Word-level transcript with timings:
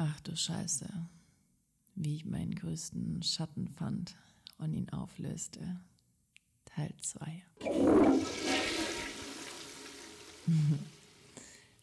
Ach 0.00 0.20
du 0.20 0.36
Scheiße, 0.36 0.88
wie 1.96 2.14
ich 2.14 2.24
meinen 2.24 2.54
größten 2.54 3.20
Schatten 3.24 3.66
fand 3.66 4.16
und 4.58 4.72
ihn 4.72 4.88
auflöste. 4.90 5.80
Teil 6.66 6.94
2. 7.02 7.42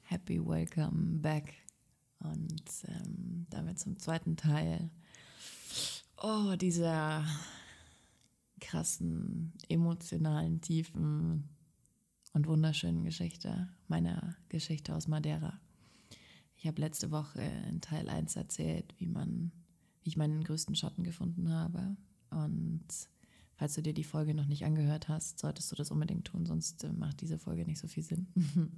Happy 0.04 0.40
Welcome 0.40 1.20
Back. 1.20 1.56
Und 2.20 2.64
ähm, 2.88 3.48
damit 3.50 3.80
zum 3.80 4.00
zweiten 4.00 4.38
Teil. 4.38 4.90
Oh, 6.16 6.56
dieser 6.56 7.26
krassen, 8.62 9.52
emotionalen, 9.68 10.62
tiefen 10.62 11.50
und 12.32 12.48
wunderschönen 12.48 13.04
Geschichte, 13.04 13.68
meiner 13.90 14.38
Geschichte 14.48 14.96
aus 14.96 15.10
Madeira. 15.10 15.60
Ich 16.58 16.68
habe 16.68 16.82
letzte 16.82 17.12
Woche 17.12 17.42
in 17.70 17.82
Teil 17.82 18.10
1 18.10 18.36
erzählt, 18.36 18.94
wie 18.98 19.08
man, 19.08 19.52
wie 20.02 20.10
ich 20.10 20.18
meinen 20.18 20.44
größten 20.44 20.76
Schatten 20.76 21.04
gefunden 21.04 21.52
habe. 21.52 21.98
Und 22.30 22.86
falls 23.56 23.76
du 23.76 23.82
dir 23.82 23.94
die 23.94 24.04
Folge 24.04 24.34
noch 24.34 24.48
nicht 24.48 24.66
angehört 24.66 25.08
hast, 25.08 25.40
solltest 25.40 25.72
du 25.72 25.76
das 25.76 25.92
unbedingt 25.92 26.26
tun, 26.26 26.46
sonst 26.46 26.84
äh, 26.84 26.94
macht 26.94 27.22
diese 27.22 27.38
Folge 27.38 27.66
nicht 27.66 27.80
so 27.80 27.88
viel 27.88 28.04
Sinn. 28.04 28.28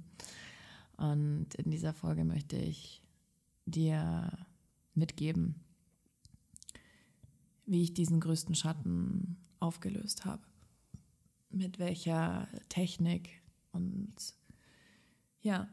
Und 0.96 1.54
in 1.54 1.70
dieser 1.70 1.94
Folge 1.94 2.24
möchte 2.24 2.56
ich 2.56 3.02
dir 3.66 4.32
mitgeben, 4.94 5.54
wie 7.66 7.82
ich 7.82 7.94
diesen 7.94 8.18
größten 8.18 8.54
Schatten 8.54 9.36
aufgelöst 9.60 10.24
habe. 10.24 10.42
Mit 11.50 11.78
welcher 11.78 12.48
Technik 12.68 13.42
und 13.72 14.14
ja, 15.40 15.68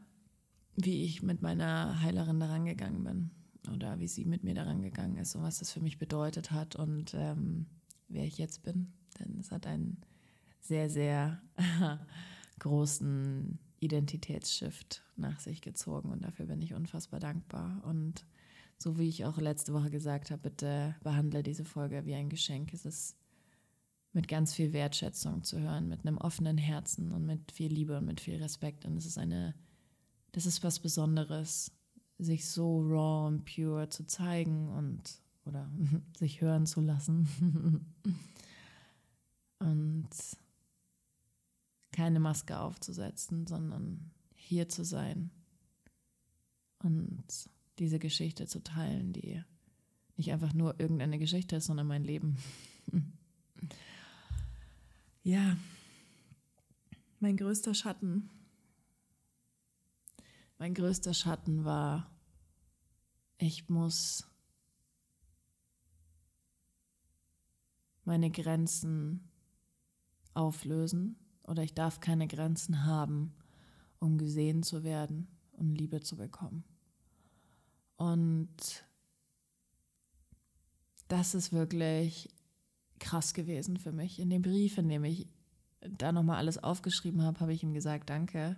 wie 0.76 1.04
ich 1.04 1.22
mit 1.22 1.42
meiner 1.42 2.00
Heilerin 2.02 2.38
daran 2.38 2.66
gegangen 2.66 3.04
bin 3.04 3.30
oder 3.72 3.98
wie 3.98 4.08
sie 4.08 4.24
mit 4.24 4.44
mir 4.44 4.54
daran 4.54 4.82
gegangen 4.82 5.16
ist 5.16 5.34
und 5.34 5.42
was 5.42 5.58
das 5.58 5.72
für 5.72 5.80
mich 5.80 5.98
bedeutet 5.98 6.50
hat 6.50 6.76
und 6.76 7.14
ähm, 7.14 7.66
wer 8.08 8.24
ich 8.24 8.38
jetzt 8.38 8.62
bin. 8.62 8.92
Denn 9.18 9.38
es 9.38 9.50
hat 9.50 9.66
einen 9.66 10.00
sehr, 10.60 10.90
sehr 10.90 11.40
großen 12.58 13.58
Identitätsshift 13.80 15.02
nach 15.16 15.40
sich 15.40 15.62
gezogen 15.62 16.10
und 16.10 16.22
dafür 16.22 16.46
bin 16.46 16.62
ich 16.62 16.74
unfassbar 16.74 17.20
dankbar. 17.20 17.82
Und 17.84 18.26
so 18.78 18.98
wie 18.98 19.08
ich 19.08 19.24
auch 19.24 19.38
letzte 19.38 19.72
Woche 19.72 19.90
gesagt 19.90 20.30
habe, 20.30 20.42
bitte 20.42 20.94
behandle 21.02 21.42
diese 21.42 21.64
Folge 21.64 22.04
wie 22.04 22.14
ein 22.14 22.28
Geschenk. 22.28 22.74
Es 22.74 22.84
ist 22.84 23.16
mit 24.12 24.28
ganz 24.28 24.54
viel 24.54 24.72
Wertschätzung 24.72 25.42
zu 25.42 25.60
hören, 25.60 25.88
mit 25.88 26.06
einem 26.06 26.18
offenen 26.18 26.58
Herzen 26.58 27.12
und 27.12 27.26
mit 27.26 27.52
viel 27.52 27.72
Liebe 27.72 27.98
und 27.98 28.06
mit 28.06 28.20
viel 28.20 28.36
Respekt. 28.36 28.84
Und 28.84 28.96
es 28.96 29.06
ist 29.06 29.18
eine 29.18 29.54
das 30.36 30.44
ist 30.44 30.62
was 30.62 30.80
Besonderes, 30.80 31.72
sich 32.18 32.46
so 32.46 32.82
raw 32.82 33.26
und 33.26 33.46
pure 33.46 33.88
zu 33.88 34.04
zeigen 34.06 34.68
und 34.68 35.00
oder 35.46 35.66
sich 36.18 36.42
hören 36.42 36.66
zu 36.66 36.82
lassen. 36.82 37.86
und 39.60 40.08
keine 41.90 42.20
Maske 42.20 42.58
aufzusetzen, 42.58 43.46
sondern 43.46 44.10
hier 44.34 44.68
zu 44.68 44.84
sein 44.84 45.30
und 46.82 47.24
diese 47.78 47.98
Geschichte 47.98 48.46
zu 48.46 48.62
teilen, 48.62 49.14
die 49.14 49.42
nicht 50.18 50.32
einfach 50.32 50.52
nur 50.52 50.78
irgendeine 50.78 51.18
Geschichte 51.18 51.56
ist, 51.56 51.64
sondern 51.64 51.86
mein 51.86 52.04
Leben. 52.04 52.36
ja, 55.22 55.56
mein 57.20 57.38
größter 57.38 57.72
Schatten 57.72 58.28
mein 60.58 60.74
größter 60.74 61.14
Schatten 61.14 61.64
war, 61.64 62.10
ich 63.38 63.68
muss 63.68 64.26
meine 68.04 68.30
Grenzen 68.30 69.28
auflösen 70.32 71.16
oder 71.42 71.62
ich 71.62 71.74
darf 71.74 72.00
keine 72.00 72.26
Grenzen 72.26 72.84
haben, 72.84 73.34
um 73.98 74.18
gesehen 74.18 74.62
zu 74.62 74.84
werden 74.84 75.28
und 75.52 75.74
Liebe 75.74 76.00
zu 76.00 76.16
bekommen. 76.16 76.64
Und 77.96 78.84
das 81.08 81.34
ist 81.34 81.52
wirklich 81.52 82.28
krass 82.98 83.34
gewesen 83.34 83.76
für 83.76 83.92
mich. 83.92 84.18
In 84.18 84.30
dem 84.30 84.42
Brief, 84.42 84.78
in 84.78 84.88
dem 84.88 85.04
ich 85.04 85.28
da 85.80 86.12
nochmal 86.12 86.38
alles 86.38 86.62
aufgeschrieben 86.62 87.22
habe, 87.22 87.40
habe 87.40 87.52
ich 87.52 87.62
ihm 87.62 87.74
gesagt, 87.74 88.10
danke, 88.10 88.56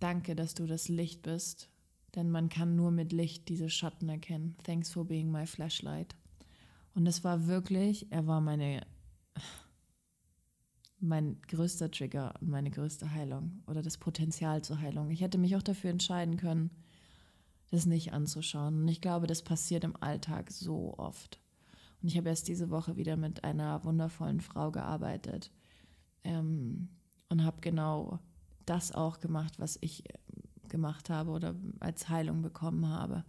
Danke, 0.00 0.34
dass 0.34 0.54
du 0.54 0.66
das 0.66 0.88
Licht 0.88 1.22
bist, 1.22 1.68
denn 2.14 2.30
man 2.30 2.48
kann 2.48 2.74
nur 2.74 2.90
mit 2.90 3.12
Licht 3.12 3.48
diese 3.48 3.68
Schatten 3.68 4.08
erkennen. 4.08 4.56
Thanks 4.64 4.90
for 4.90 5.04
being 5.04 5.30
my 5.30 5.46
flashlight. 5.46 6.16
Und 6.94 7.06
es 7.06 7.22
war 7.22 7.46
wirklich, 7.46 8.10
er 8.10 8.26
war 8.26 8.40
meine, 8.40 8.86
mein 11.00 11.40
größter 11.42 11.90
Trigger 11.90 12.34
und 12.40 12.48
meine 12.48 12.70
größte 12.70 13.12
Heilung 13.12 13.62
oder 13.66 13.82
das 13.82 13.98
Potenzial 13.98 14.62
zur 14.62 14.80
Heilung. 14.80 15.10
Ich 15.10 15.20
hätte 15.20 15.36
mich 15.36 15.54
auch 15.54 15.62
dafür 15.62 15.90
entscheiden 15.90 16.38
können, 16.38 16.70
das 17.70 17.84
nicht 17.84 18.14
anzuschauen. 18.14 18.82
Und 18.82 18.88
ich 18.88 19.02
glaube, 19.02 19.26
das 19.26 19.42
passiert 19.42 19.84
im 19.84 19.96
Alltag 20.02 20.50
so 20.50 20.96
oft. 20.96 21.38
Und 22.00 22.08
ich 22.08 22.16
habe 22.16 22.30
erst 22.30 22.48
diese 22.48 22.70
Woche 22.70 22.96
wieder 22.96 23.18
mit 23.18 23.44
einer 23.44 23.84
wundervollen 23.84 24.40
Frau 24.40 24.70
gearbeitet 24.70 25.52
ähm, 26.24 26.88
und 27.28 27.44
habe 27.44 27.60
genau 27.60 28.18
das 28.70 28.92
auch 28.92 29.20
gemacht, 29.20 29.58
was 29.58 29.78
ich 29.80 30.08
äh, 30.08 30.18
gemacht 30.68 31.10
habe 31.10 31.32
oder 31.32 31.56
als 31.80 32.08
Heilung 32.08 32.40
bekommen 32.40 32.88
habe. 32.88 33.24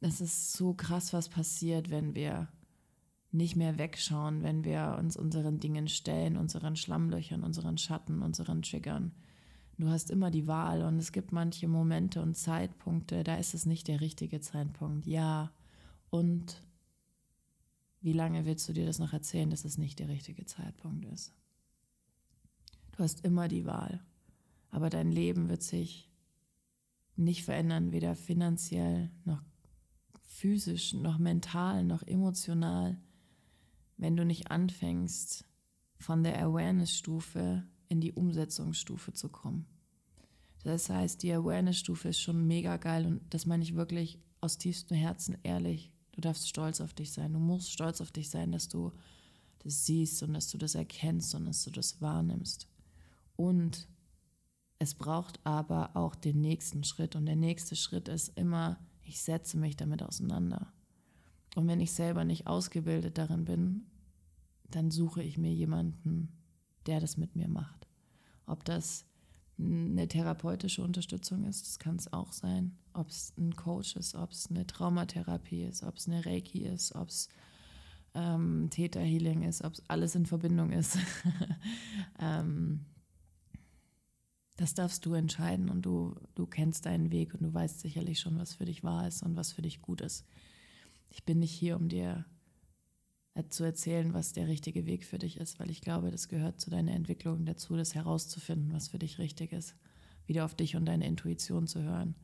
Es 0.00 0.20
ist 0.20 0.52
so 0.52 0.72
krass, 0.72 1.12
was 1.12 1.28
passiert, 1.28 1.90
wenn 1.90 2.14
wir 2.14 2.48
nicht 3.32 3.56
mehr 3.56 3.78
wegschauen, 3.78 4.42
wenn 4.42 4.64
wir 4.64 4.96
uns 4.98 5.16
unseren 5.16 5.60
Dingen 5.60 5.88
stellen, 5.88 6.36
unseren 6.36 6.76
Schlammlöchern, 6.76 7.44
unseren 7.44 7.76
Schatten, 7.76 8.22
unseren 8.22 8.62
Triggern. 8.62 9.12
Du 9.78 9.88
hast 9.88 10.10
immer 10.10 10.30
die 10.30 10.46
Wahl 10.46 10.82
und 10.82 10.98
es 10.98 11.12
gibt 11.12 11.32
manche 11.32 11.68
Momente 11.68 12.22
und 12.22 12.34
Zeitpunkte, 12.34 13.24
da 13.24 13.36
ist 13.36 13.54
es 13.54 13.66
nicht 13.66 13.88
der 13.88 14.00
richtige 14.00 14.40
Zeitpunkt. 14.40 15.06
Ja. 15.06 15.52
Und 16.10 16.62
wie 18.00 18.12
lange 18.12 18.44
willst 18.46 18.68
du 18.68 18.72
dir 18.72 18.86
das 18.86 18.98
noch 18.98 19.12
erzählen, 19.12 19.50
dass 19.50 19.64
es 19.64 19.78
nicht 19.78 19.98
der 19.98 20.08
richtige 20.08 20.44
Zeitpunkt 20.44 21.04
ist? 21.06 21.32
Du 22.92 23.02
hast 23.04 23.24
immer 23.24 23.48
die 23.48 23.64
Wahl. 23.64 24.00
Aber 24.70 24.90
dein 24.90 25.10
Leben 25.10 25.48
wird 25.48 25.62
sich 25.62 26.10
nicht 27.16 27.44
verändern, 27.44 27.92
weder 27.92 28.14
finanziell 28.14 29.10
noch 29.24 29.42
physisch, 30.22 30.94
noch 30.94 31.18
mental, 31.18 31.84
noch 31.84 32.02
emotional, 32.02 32.98
wenn 33.96 34.16
du 34.16 34.24
nicht 34.24 34.50
anfängst, 34.50 35.44
von 35.98 36.22
der 36.22 36.42
Awareness-Stufe 36.42 37.64
in 37.88 38.00
die 38.00 38.12
Umsetzungsstufe 38.12 39.12
zu 39.12 39.28
kommen. 39.28 39.66
Das 40.62 40.88
heißt, 40.88 41.22
die 41.22 41.32
Awareness-Stufe 41.32 42.08
ist 42.08 42.20
schon 42.20 42.46
mega 42.46 42.76
geil 42.76 43.06
und 43.06 43.22
das 43.34 43.46
meine 43.46 43.62
ich 43.62 43.74
wirklich 43.74 44.18
aus 44.40 44.56
tiefstem 44.56 44.96
Herzen 44.96 45.36
ehrlich. 45.42 45.92
Du 46.12 46.20
darfst 46.20 46.48
stolz 46.48 46.80
auf 46.80 46.94
dich 46.94 47.12
sein. 47.12 47.32
Du 47.32 47.38
musst 47.38 47.70
stolz 47.70 48.00
auf 48.00 48.10
dich 48.10 48.30
sein, 48.30 48.52
dass 48.52 48.68
du 48.68 48.92
das 49.60 49.86
siehst 49.86 50.22
und 50.22 50.32
dass 50.32 50.50
du 50.50 50.58
das 50.58 50.74
erkennst 50.74 51.34
und 51.34 51.44
dass 51.44 51.64
du 51.64 51.70
das 51.70 52.00
wahrnimmst. 52.00 52.68
Und 53.36 53.88
es 54.80 54.94
braucht 54.94 55.38
aber 55.44 55.94
auch 55.94 56.14
den 56.14 56.40
nächsten 56.40 56.84
Schritt 56.84 57.14
und 57.14 57.26
der 57.26 57.36
nächste 57.36 57.76
Schritt 57.76 58.08
ist 58.08 58.36
immer, 58.36 58.78
ich 59.02 59.20
setze 59.20 59.58
mich 59.58 59.76
damit 59.76 60.02
auseinander. 60.02 60.72
Und 61.54 61.68
wenn 61.68 61.80
ich 61.80 61.92
selber 61.92 62.24
nicht 62.24 62.46
ausgebildet 62.46 63.18
darin 63.18 63.44
bin, 63.44 63.86
dann 64.70 64.90
suche 64.90 65.22
ich 65.22 65.36
mir 65.36 65.52
jemanden, 65.52 66.32
der 66.86 66.98
das 66.98 67.18
mit 67.18 67.36
mir 67.36 67.46
macht. 67.46 67.86
Ob 68.46 68.64
das 68.64 69.04
eine 69.58 70.08
therapeutische 70.08 70.82
Unterstützung 70.82 71.44
ist, 71.44 71.66
das 71.66 71.78
kann 71.78 71.96
es 71.96 72.10
auch 72.14 72.32
sein. 72.32 72.78
Ob 72.94 73.10
es 73.10 73.34
ein 73.36 73.54
Coach 73.54 73.96
ist, 73.96 74.14
ob 74.14 74.30
es 74.30 74.48
eine 74.48 74.66
Traumatherapie 74.66 75.64
ist, 75.64 75.82
ob 75.82 75.98
es 75.98 76.08
eine 76.08 76.24
Reiki 76.24 76.60
ist, 76.64 76.94
ob 76.94 77.10
es 77.10 77.28
ähm, 78.14 78.68
Theta 78.70 79.00
Healing 79.00 79.42
ist, 79.42 79.62
ob 79.62 79.74
es 79.74 79.82
alles 79.88 80.14
in 80.14 80.24
Verbindung 80.24 80.72
ist. 80.72 80.96
ähm, 82.18 82.86
das 84.60 84.74
darfst 84.74 85.06
du 85.06 85.14
entscheiden 85.14 85.70
und 85.70 85.86
du, 85.86 86.14
du 86.34 86.44
kennst 86.44 86.84
deinen 86.84 87.10
Weg 87.10 87.32
und 87.32 87.42
du 87.42 87.54
weißt 87.54 87.80
sicherlich 87.80 88.20
schon, 88.20 88.38
was 88.38 88.52
für 88.52 88.66
dich 88.66 88.84
wahr 88.84 89.08
ist 89.08 89.22
und 89.22 89.34
was 89.34 89.52
für 89.52 89.62
dich 89.62 89.80
gut 89.80 90.02
ist. 90.02 90.26
Ich 91.08 91.24
bin 91.24 91.38
nicht 91.38 91.52
hier, 91.52 91.76
um 91.76 91.88
dir 91.88 92.26
zu 93.48 93.64
erzählen, 93.64 94.12
was 94.12 94.34
der 94.34 94.48
richtige 94.48 94.84
Weg 94.84 95.06
für 95.06 95.18
dich 95.18 95.38
ist, 95.38 95.58
weil 95.60 95.70
ich 95.70 95.80
glaube, 95.80 96.10
das 96.10 96.28
gehört 96.28 96.60
zu 96.60 96.68
deiner 96.68 96.92
Entwicklung 96.92 97.46
dazu, 97.46 97.74
das 97.74 97.94
herauszufinden, 97.94 98.74
was 98.74 98.88
für 98.88 98.98
dich 98.98 99.18
richtig 99.18 99.52
ist, 99.52 99.76
wieder 100.26 100.44
auf 100.44 100.54
dich 100.54 100.76
und 100.76 100.84
deine 100.84 101.06
Intuition 101.06 101.66
zu 101.66 101.82
hören. 101.82 102.14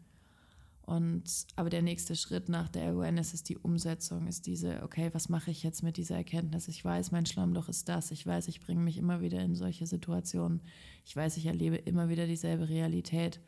Und 0.87 1.47
aber 1.57 1.69
der 1.69 1.83
nächste 1.83 2.15
Schritt 2.15 2.49
nach 2.49 2.69
der 2.69 2.91
Awareness 2.91 3.35
ist 3.35 3.49
die 3.49 3.59
Umsetzung, 3.59 4.29
ist 4.29 4.47
diese, 4.47 4.85
okay, 4.85 5.11
was 5.13 5.29
mache 5.29 5.51
ich 5.51 5.65
jetzt 5.65 5.83
mit 5.83 5.97
dieser 5.97 6.17
Erkenntnis? 6.17 6.69
Ich 6.69 6.85
weiß, 6.85 7.11
mein 7.11 7.27
Schlammloch 7.27 7.69
ist 7.69 7.89
das. 7.89 8.13
Ich 8.13 8.25
weiß, 8.25 8.47
ich 8.47 8.61
bringe 8.61 8.81
mich 8.81 8.97
immer 8.97 9.21
wieder 9.21 9.41
in 9.41 9.57
solche 9.57 9.85
Situationen. 9.87 10.63
Ich 11.05 11.17
weiß, 11.17 11.39
ich 11.39 11.47
erlebe 11.47 11.77
immer 11.77 12.09
wieder 12.09 12.27
dieselbe 12.29 12.69
Realität. 12.69 13.41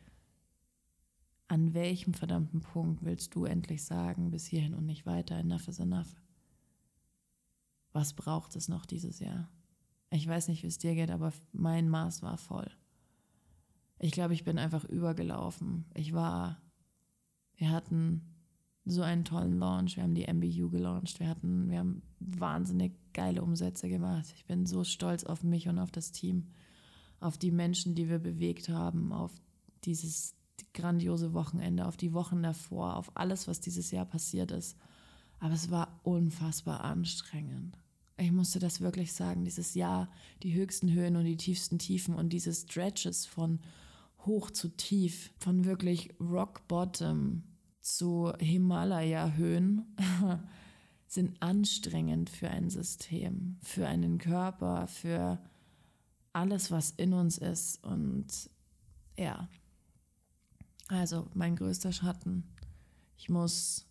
an 1.48 1.72
welchem 1.72 2.12
verdammten 2.14 2.60
Punkt 2.60 3.02
willst 3.02 3.34
du 3.34 3.46
endlich 3.46 3.82
sagen, 3.82 4.30
bis 4.30 4.46
hierhin 4.46 4.74
und 4.74 4.84
nicht 4.84 5.06
weiter, 5.06 5.36
enough 5.36 5.66
is 5.66 5.80
enough? 5.80 6.14
Was 7.92 8.12
braucht 8.12 8.54
es 8.54 8.68
noch 8.68 8.84
dieses 8.84 9.18
Jahr? 9.18 9.48
Ich 10.10 10.28
weiß 10.28 10.48
nicht, 10.48 10.62
wie 10.62 10.68
es 10.68 10.78
dir 10.78 10.94
geht, 10.94 11.10
aber 11.10 11.32
mein 11.52 11.88
Maß 11.88 12.22
war 12.22 12.36
voll. 12.36 12.70
Ich 13.98 14.12
glaube, 14.12 14.34
ich 14.34 14.44
bin 14.44 14.58
einfach 14.58 14.84
übergelaufen. 14.84 15.86
Ich 15.94 16.12
war, 16.12 16.60
wir 17.58 17.70
hatten 17.70 18.22
so 18.84 19.02
einen 19.02 19.24
tollen 19.24 19.58
Launch, 19.58 19.96
wir 19.96 20.02
haben 20.02 20.14
die 20.14 20.26
MBU 20.26 20.70
gelauncht, 20.70 21.20
wir 21.20 21.28
hatten, 21.28 21.68
wir 21.68 21.78
haben 21.78 22.02
wahnsinnig 22.20 22.94
geile 23.12 23.42
Umsätze 23.42 23.88
gemacht. 23.88 24.32
Ich 24.36 24.46
bin 24.46 24.64
so 24.64 24.84
stolz 24.84 25.24
auf 25.24 25.42
mich 25.42 25.68
und 25.68 25.78
auf 25.78 25.90
das 25.90 26.12
Team, 26.12 26.46
auf 27.20 27.36
die 27.36 27.50
Menschen, 27.50 27.94
die 27.94 28.08
wir 28.08 28.18
bewegt 28.18 28.68
haben, 28.68 29.12
auf 29.12 29.32
dieses 29.84 30.34
grandiose 30.72 31.34
Wochenende, 31.34 31.86
auf 31.86 31.96
die 31.96 32.12
Wochen 32.12 32.42
davor, 32.42 32.96
auf 32.96 33.16
alles, 33.16 33.46
was 33.46 33.60
dieses 33.60 33.90
Jahr 33.90 34.06
passiert 34.06 34.50
ist. 34.52 34.76
Aber 35.40 35.54
es 35.54 35.70
war 35.70 36.00
unfassbar 36.02 36.82
anstrengend. 36.82 37.76
Ich 38.16 38.32
musste 38.32 38.58
das 38.58 38.80
wirklich 38.80 39.12
sagen, 39.12 39.44
dieses 39.44 39.74
Jahr, 39.74 40.10
die 40.42 40.54
höchsten 40.54 40.92
Höhen 40.92 41.16
und 41.16 41.24
die 41.24 41.36
tiefsten 41.36 41.78
Tiefen 41.78 42.14
und 42.14 42.32
diese 42.32 42.52
Stretches 42.52 43.26
von 43.26 43.60
hoch 44.28 44.50
zu 44.50 44.68
tief, 44.68 45.32
von 45.38 45.64
wirklich 45.64 46.14
Rock 46.20 46.68
Bottom 46.68 47.42
zu 47.80 48.32
Himalaya-Höhen, 48.38 49.96
sind 51.08 51.42
anstrengend 51.42 52.30
für 52.30 52.48
ein 52.48 52.70
System, 52.70 53.56
für 53.62 53.88
einen 53.88 54.18
Körper, 54.18 54.86
für 54.86 55.38
alles, 56.32 56.70
was 56.70 56.90
in 56.92 57.14
uns 57.14 57.38
ist. 57.38 57.82
Und 57.82 58.26
ja, 59.16 59.48
also 60.88 61.26
mein 61.34 61.56
größter 61.56 61.92
Schatten. 61.92 62.44
Ich 63.16 63.28
muss 63.28 63.87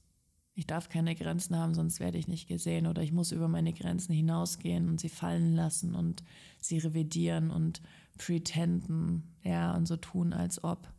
ich 0.58 0.66
darf 0.66 0.90
keine 0.90 1.14
Grenzen 1.14 1.56
haben, 1.56 1.76
sonst 1.76 2.00
werde 2.00 2.18
ich 2.18 2.28
nicht 2.28 2.48
gesehen 2.48 2.88
oder 2.88 3.04
ich 3.04 3.12
muss 3.12 3.32
über 3.32 3.48
meine 3.48 3.74
Grenzen 3.74 4.12
hinausgehen 4.12 4.90
und 4.90 5.00
sie 5.00 5.08
fallen 5.08 5.54
lassen 5.54 5.94
und 5.94 6.24
sie 6.60 6.80
revidieren 6.80 7.52
und 7.52 7.84
pretenden, 8.18 9.36
ja, 9.44 9.76
und 9.76 9.88
so 9.88 9.98
tun, 9.98 10.34
als 10.34 10.64
ob, 10.64 10.92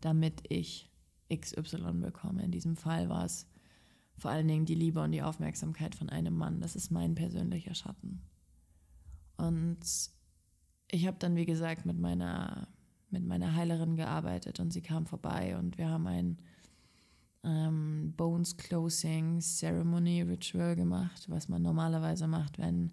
damit 0.00 0.44
ich 0.48 0.88
XY 1.34 1.94
bekomme. 1.94 2.44
In 2.44 2.52
diesem 2.52 2.76
Fall 2.76 3.08
war 3.08 3.24
es 3.24 3.48
vor 4.18 4.30
allen 4.30 4.46
Dingen 4.46 4.66
die 4.66 4.76
Liebe 4.76 5.02
und 5.02 5.10
die 5.10 5.22
Aufmerksamkeit 5.22 5.96
von 5.96 6.08
einem 6.08 6.36
Mann. 6.36 6.60
Das 6.60 6.76
ist 6.76 6.92
mein 6.92 7.16
persönlicher 7.16 7.74
Schatten. 7.74 8.22
Und 9.36 9.80
ich 10.92 11.08
habe 11.08 11.16
dann, 11.18 11.34
wie 11.34 11.46
gesagt, 11.46 11.86
mit 11.86 11.98
meiner, 11.98 12.68
mit 13.10 13.24
meiner 13.24 13.56
Heilerin 13.56 13.96
gearbeitet 13.96 14.60
und 14.60 14.72
sie 14.72 14.80
kam 14.80 15.06
vorbei 15.06 15.58
und 15.58 15.76
wir 15.76 15.88
haben 15.88 16.06
ein 16.06 16.38
ähm, 17.44 18.14
Bones 18.16 18.56
Closing 18.56 19.40
Ceremony 19.40 20.22
Ritual 20.22 20.76
gemacht, 20.76 21.28
was 21.28 21.48
man 21.48 21.62
normalerweise 21.62 22.26
macht, 22.26 22.58
wenn 22.58 22.92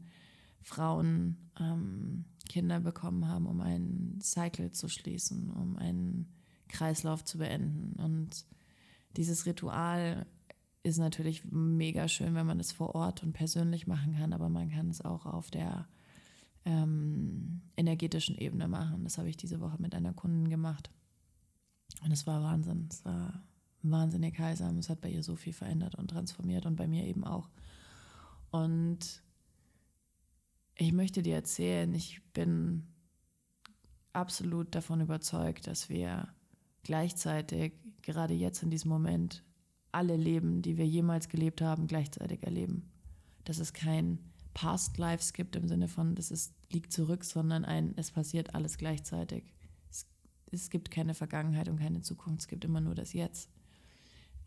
Frauen 0.62 1.38
ähm, 1.60 2.26
Kinder 2.48 2.80
bekommen 2.80 3.28
haben, 3.28 3.46
um 3.46 3.62
einen 3.62 4.20
Cycle 4.22 4.72
zu 4.72 4.90
schließen, 4.90 5.52
um 5.52 5.78
einen 5.78 6.34
Kreislauf 6.68 7.24
zu 7.24 7.38
beenden. 7.38 7.94
Und 8.00 8.46
dieses 9.16 9.46
Ritual 9.46 10.26
ist 10.84 10.98
natürlich 10.98 11.44
mega 11.52 12.08
schön, 12.08 12.36
wenn 12.36 12.46
man 12.46 12.60
es 12.60 12.72
vor 12.72 12.96
Ort 12.96 13.24
und 13.24 13.34
persönlich 13.34 13.88
machen 13.88 14.16
kann, 14.18 14.34
aber 14.34 14.50
man 14.50 14.70
kann 14.70 14.90
es 14.90 15.02
auch 15.02 15.26
auf 15.26 15.52
der 15.52 15.88
ähm, 16.66 17.62
energetischen 17.78 18.38
Ebene 18.38 18.68
machen. 18.68 19.04
Das 19.04 19.18
habe 19.18 19.30
ich 19.30 19.38
diese 19.38 19.60
Woche 19.60 19.82
mit 19.82 19.94
einer 19.94 20.14
Kundin 20.14 20.50
gemacht. 20.50 20.90
Und 22.04 22.12
es 22.12 22.28
war 22.28 22.44
Wahnsinn. 22.44 22.88
Es 22.92 23.04
war 23.06 23.44
wahnsinnig 23.82 24.38
heilsam. 24.40 24.78
Es 24.78 24.90
hat 24.90 25.02
bei 25.02 25.10
ihr 25.10 25.24
so 25.24 25.36
viel 25.36 25.54
verändert 25.54 25.96
und 25.96 26.10
transformiert 26.10 26.66
und 26.66 26.76
bei 26.76 26.88
mir 26.88 27.06
eben 27.06 27.24
auch. 27.24 27.50
Und 28.52 29.24
ich 30.76 30.92
möchte 30.92 31.22
dir 31.22 31.36
erzählen, 31.36 31.94
ich 31.94 32.22
bin 32.34 32.88
absolut 34.14 34.74
davon 34.76 35.02
überzeugt, 35.02 35.68
dass 35.68 35.90
wir 35.90 36.28
gleichzeitig, 36.84 37.74
gerade 38.02 38.34
jetzt 38.34 38.64
in 38.64 38.70
diesem 38.70 38.90
Moment, 38.90 39.44
alle 39.92 40.16
Leben, 40.16 40.62
die 40.62 40.78
wir 40.78 40.88
jemals 40.88 41.30
gelebt 41.30 41.62
haben, 41.62 41.88
gleichzeitig 41.88 42.44
erleben. 42.44 42.92
Dass 43.44 43.60
es 43.60 43.74
kein 43.74 44.20
Past 44.54 44.98
Lives 44.98 45.34
gibt 45.34 45.56
im 45.56 45.68
Sinne 45.68 45.88
von, 45.88 46.16
das 46.16 46.32
ist, 46.32 46.54
liegt 46.72 46.92
zurück, 46.92 47.24
sondern 47.24 47.66
ein, 47.66 47.94
es 47.96 48.12
passiert 48.12 48.56
alles 48.56 48.78
gleichzeitig. 48.78 49.44
Es, 49.90 50.06
es 50.52 50.70
gibt 50.70 50.92
keine 50.92 51.14
Vergangenheit 51.14 51.70
und 51.70 51.80
keine 51.80 52.02
Zukunft, 52.02 52.42
es 52.42 52.48
gibt 52.48 52.66
immer 52.66 52.82
nur 52.82 52.96
das 52.96 53.14
Jetzt. 53.14 53.50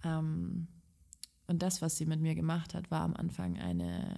Ähm, 0.04 0.68
und 1.46 1.62
das, 1.62 1.82
was 1.82 1.96
sie 1.96 2.06
mit 2.06 2.20
mir 2.20 2.34
gemacht 2.34 2.74
hat, 2.74 2.90
war 2.90 3.02
am 3.02 3.14
Anfang 3.14 3.58
eine, 3.58 4.16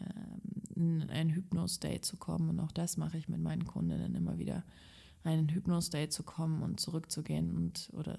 ein 0.76 1.30
Hypno-State 1.30 2.02
zu 2.02 2.16
kommen. 2.16 2.50
Und 2.50 2.60
auch 2.60 2.72
das 2.72 2.96
mache 2.96 3.18
ich 3.18 3.28
mit 3.28 3.40
meinen 3.40 3.64
Kundinnen 3.64 4.14
immer 4.14 4.38
wieder, 4.38 4.64
einen 5.24 5.48
Hypno-State 5.48 6.10
zu 6.10 6.22
kommen 6.22 6.62
und 6.62 6.80
zurückzugehen 6.80 7.50
und 7.50 7.90
oder 7.94 8.18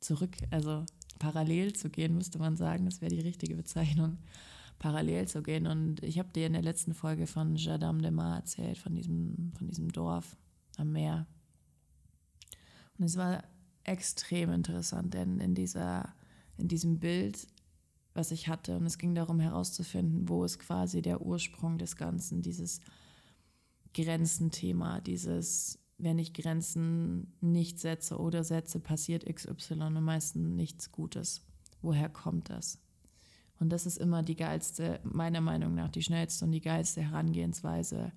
zurück, 0.00 0.36
also 0.50 0.84
parallel 1.18 1.72
zu 1.72 1.90
gehen, 1.90 2.14
müsste 2.14 2.38
man 2.38 2.56
sagen, 2.56 2.84
das 2.84 3.00
wäre 3.00 3.14
die 3.14 3.20
richtige 3.20 3.56
Bezeichnung, 3.56 4.18
parallel 4.78 5.26
zu 5.26 5.42
gehen. 5.42 5.66
Und 5.66 6.02
ich 6.02 6.18
habe 6.18 6.30
dir 6.30 6.46
in 6.46 6.52
der 6.52 6.62
letzten 6.62 6.94
Folge 6.94 7.26
von 7.26 7.56
Jadam 7.56 8.02
de 8.02 8.10
Mar 8.10 8.36
erzählt, 8.36 8.78
von 8.78 8.94
diesem, 8.94 9.52
von 9.56 9.66
diesem 9.66 9.90
Dorf 9.90 10.36
am 10.76 10.92
Meer. 10.92 11.26
Und 12.98 13.06
es 13.06 13.16
war 13.16 13.42
extrem 13.82 14.52
interessant, 14.52 15.14
denn 15.14 15.40
in 15.40 15.54
dieser 15.54 16.14
in 16.58 16.68
diesem 16.68 16.98
Bild, 16.98 17.46
was 18.14 18.30
ich 18.30 18.48
hatte. 18.48 18.76
Und 18.76 18.86
es 18.86 18.98
ging 18.98 19.14
darum 19.14 19.40
herauszufinden, 19.40 20.28
wo 20.28 20.44
ist 20.44 20.58
quasi 20.58 21.02
der 21.02 21.20
Ursprung 21.20 21.78
des 21.78 21.96
Ganzen, 21.96 22.42
dieses 22.42 22.80
Grenzenthema, 23.92 25.00
dieses, 25.00 25.78
wenn 25.98 26.18
ich 26.18 26.32
Grenzen 26.32 27.32
nicht 27.40 27.78
setze 27.78 28.18
oder 28.18 28.44
setze, 28.44 28.80
passiert 28.80 29.24
XY 29.26 29.74
und 29.74 30.02
meistens 30.02 30.54
nichts 30.54 30.92
Gutes. 30.92 31.42
Woher 31.82 32.08
kommt 32.08 32.50
das? 32.50 32.78
Und 33.60 33.70
das 33.70 33.86
ist 33.86 33.98
immer 33.98 34.22
die 34.22 34.36
geilste, 34.36 35.00
meiner 35.04 35.40
Meinung 35.40 35.74
nach, 35.74 35.90
die 35.90 36.02
schnellste 36.02 36.44
und 36.44 36.52
die 36.52 36.60
geilste 36.60 37.02
Herangehensweise 37.02 38.12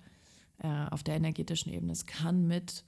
äh, 0.58 0.86
auf 0.90 1.02
der 1.02 1.16
energetischen 1.16 1.72
Ebene. 1.72 1.92
Es 1.92 2.06
kann 2.06 2.46
mit 2.46 2.84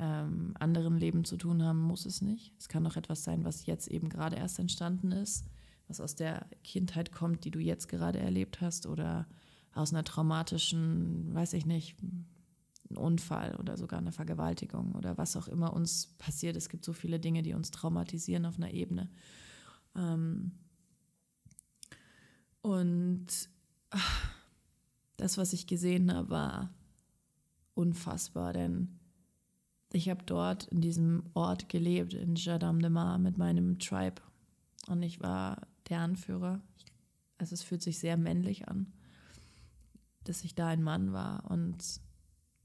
ähm, 0.00 0.54
anderen 0.58 0.96
Leben 0.96 1.24
zu 1.24 1.36
tun 1.36 1.62
haben, 1.62 1.80
muss 1.82 2.06
es 2.06 2.22
nicht. 2.22 2.54
Es 2.58 2.68
kann 2.68 2.86
auch 2.86 2.96
etwas 2.96 3.22
sein, 3.22 3.44
was 3.44 3.66
jetzt 3.66 3.86
eben 3.86 4.08
gerade 4.08 4.36
erst 4.36 4.58
entstanden 4.58 5.12
ist, 5.12 5.44
was 5.88 6.00
aus 6.00 6.14
der 6.14 6.46
Kindheit 6.64 7.12
kommt, 7.12 7.44
die 7.44 7.50
du 7.50 7.58
jetzt 7.58 7.88
gerade 7.88 8.18
erlebt 8.18 8.62
hast 8.62 8.86
oder 8.86 9.26
aus 9.74 9.92
einer 9.92 10.02
traumatischen, 10.02 11.34
weiß 11.34 11.52
ich 11.52 11.66
nicht, 11.66 11.96
Unfall 12.96 13.54
oder 13.56 13.76
sogar 13.76 14.00
eine 14.00 14.10
Vergewaltigung 14.10 14.94
oder 14.94 15.18
was 15.18 15.36
auch 15.36 15.48
immer 15.48 15.74
uns 15.74 16.08
passiert. 16.18 16.56
Es 16.56 16.68
gibt 16.68 16.84
so 16.84 16.92
viele 16.92 17.20
Dinge, 17.20 17.42
die 17.42 17.52
uns 17.54 17.70
traumatisieren 17.70 18.46
auf 18.46 18.56
einer 18.56 18.72
Ebene. 18.72 19.10
Ähm 19.94 20.52
und 22.62 23.26
ach, 23.90 24.30
das, 25.18 25.36
was 25.38 25.52
ich 25.52 25.66
gesehen 25.66 26.12
habe, 26.12 26.30
war 26.30 26.74
unfassbar, 27.74 28.52
denn 28.54 28.99
ich 29.92 30.08
habe 30.08 30.22
dort 30.24 30.68
in 30.68 30.80
diesem 30.80 31.24
Ort 31.34 31.68
gelebt, 31.68 32.14
in 32.14 32.36
Jadam 32.36 32.80
de 32.80 32.90
Mar, 32.90 33.18
mit 33.18 33.38
meinem 33.38 33.78
Tribe. 33.78 34.22
Und 34.86 35.02
ich 35.02 35.20
war 35.20 35.66
der 35.88 36.00
Anführer. 36.00 36.60
Also 37.38 37.54
es 37.54 37.62
fühlt 37.62 37.82
sich 37.82 37.98
sehr 37.98 38.16
männlich 38.16 38.68
an, 38.68 38.92
dass 40.24 40.44
ich 40.44 40.54
da 40.54 40.68
ein 40.68 40.82
Mann 40.82 41.12
war. 41.12 41.50
Und 41.50 42.00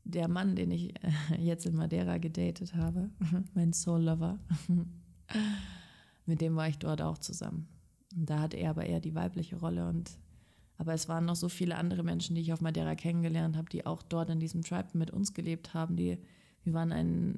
der 0.04 0.28
Mann, 0.28 0.56
den 0.56 0.72
ich 0.72 0.94
jetzt 1.38 1.66
in 1.66 1.76
Madeira 1.76 2.18
gedatet 2.20 2.76
habe, 2.76 3.10
mein 3.54 3.74
Soul 3.74 4.04
Lover, 4.04 4.40
mit 6.26 6.42
dem 6.42 6.56
war 6.56 6.68
ich 6.68 6.78
dort 6.78 7.02
auch 7.02 7.18
zusammen. 7.18 7.68
Und 8.16 8.30
da 8.30 8.40
hatte 8.40 8.58
er 8.58 8.70
aber 8.70 8.86
eher 8.86 9.00
die 9.00 9.16
weibliche 9.16 9.58
Rolle. 9.58 9.88
Und 9.88 10.12
aber 10.78 10.94
es 10.94 11.08
waren 11.08 11.26
noch 11.26 11.36
so 11.36 11.50
viele 11.50 11.78
andere 11.78 12.04
Menschen, 12.04 12.36
die 12.36 12.42
ich 12.42 12.54
auf 12.54 12.62
Madeira 12.62 12.96
kennengelernt 12.96 13.56
habe, 13.56 13.70
die 13.70 13.86
auch 13.86 14.04
dort 14.04 14.30
in 14.30 14.40
diesem 14.40 14.62
Tribe 14.62 14.90
mit 14.94 15.10
uns 15.10 15.34
gelebt 15.34 15.74
haben, 15.74 15.96
die 15.96 16.18
wir 16.66 16.74
waren 16.74 16.92
ein, 16.92 17.38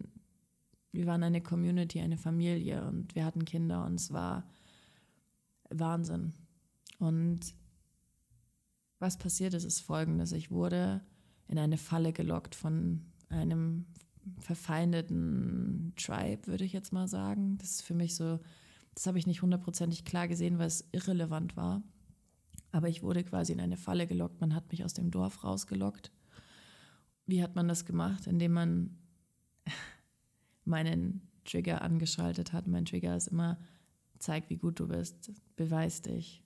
wir 0.91 1.05
waren 1.05 1.23
eine 1.23 1.41
Community, 1.41 1.99
eine 1.99 2.17
Familie 2.17 2.83
und 2.85 3.13
wir 3.13 3.25
hatten 3.25 3.45
Kinder 3.45 3.85
und 3.85 3.95
es 3.95 4.11
war 4.11 4.47
Wahnsinn. 5.69 6.33
Und 6.97 7.53
was 8.99 9.17
passiert 9.17 9.53
ist, 9.53 9.65
ist 9.65 9.81
folgendes. 9.81 10.31
Ich 10.31 10.49
wurde 10.49 11.01
in 11.47 11.59
eine 11.59 11.77
Falle 11.77 12.13
gelockt 12.13 12.55
von 12.55 13.05
einem 13.29 13.85
verfeindeten 14.39 15.93
Tribe, 15.95 16.47
würde 16.47 16.63
ich 16.63 16.73
jetzt 16.73 16.93
mal 16.93 17.07
sagen. 17.07 17.57
Das 17.59 17.71
ist 17.71 17.81
für 17.83 17.93
mich 17.93 18.15
so, 18.15 18.39
das 18.95 19.07
habe 19.07 19.19
ich 19.19 19.27
nicht 19.27 19.41
hundertprozentig 19.41 20.05
klar 20.05 20.27
gesehen, 20.27 20.57
weil 20.57 20.67
es 20.67 20.87
irrelevant 20.91 21.55
war. 21.55 21.83
Aber 22.71 22.89
ich 22.89 23.03
wurde 23.03 23.23
quasi 23.23 23.53
in 23.53 23.61
eine 23.61 23.77
Falle 23.77 24.07
gelockt. 24.07 24.41
Man 24.41 24.55
hat 24.55 24.71
mich 24.71 24.83
aus 24.83 24.93
dem 24.93 25.11
Dorf 25.11 25.43
rausgelockt. 25.43 26.11
Wie 27.25 27.43
hat 27.43 27.55
man 27.55 27.67
das 27.67 27.85
gemacht? 27.85 28.27
Indem 28.27 28.53
man 28.53 28.97
meinen 30.65 31.21
Trigger 31.45 31.81
angeschaltet 31.81 32.53
hat. 32.53 32.67
Mein 32.67 32.85
Trigger 32.85 33.15
ist 33.15 33.27
immer 33.27 33.57
zeig, 34.19 34.49
wie 34.49 34.57
gut 34.57 34.79
du 34.79 34.87
bist, 34.87 35.31
beweis 35.55 36.01
dich. 36.01 36.43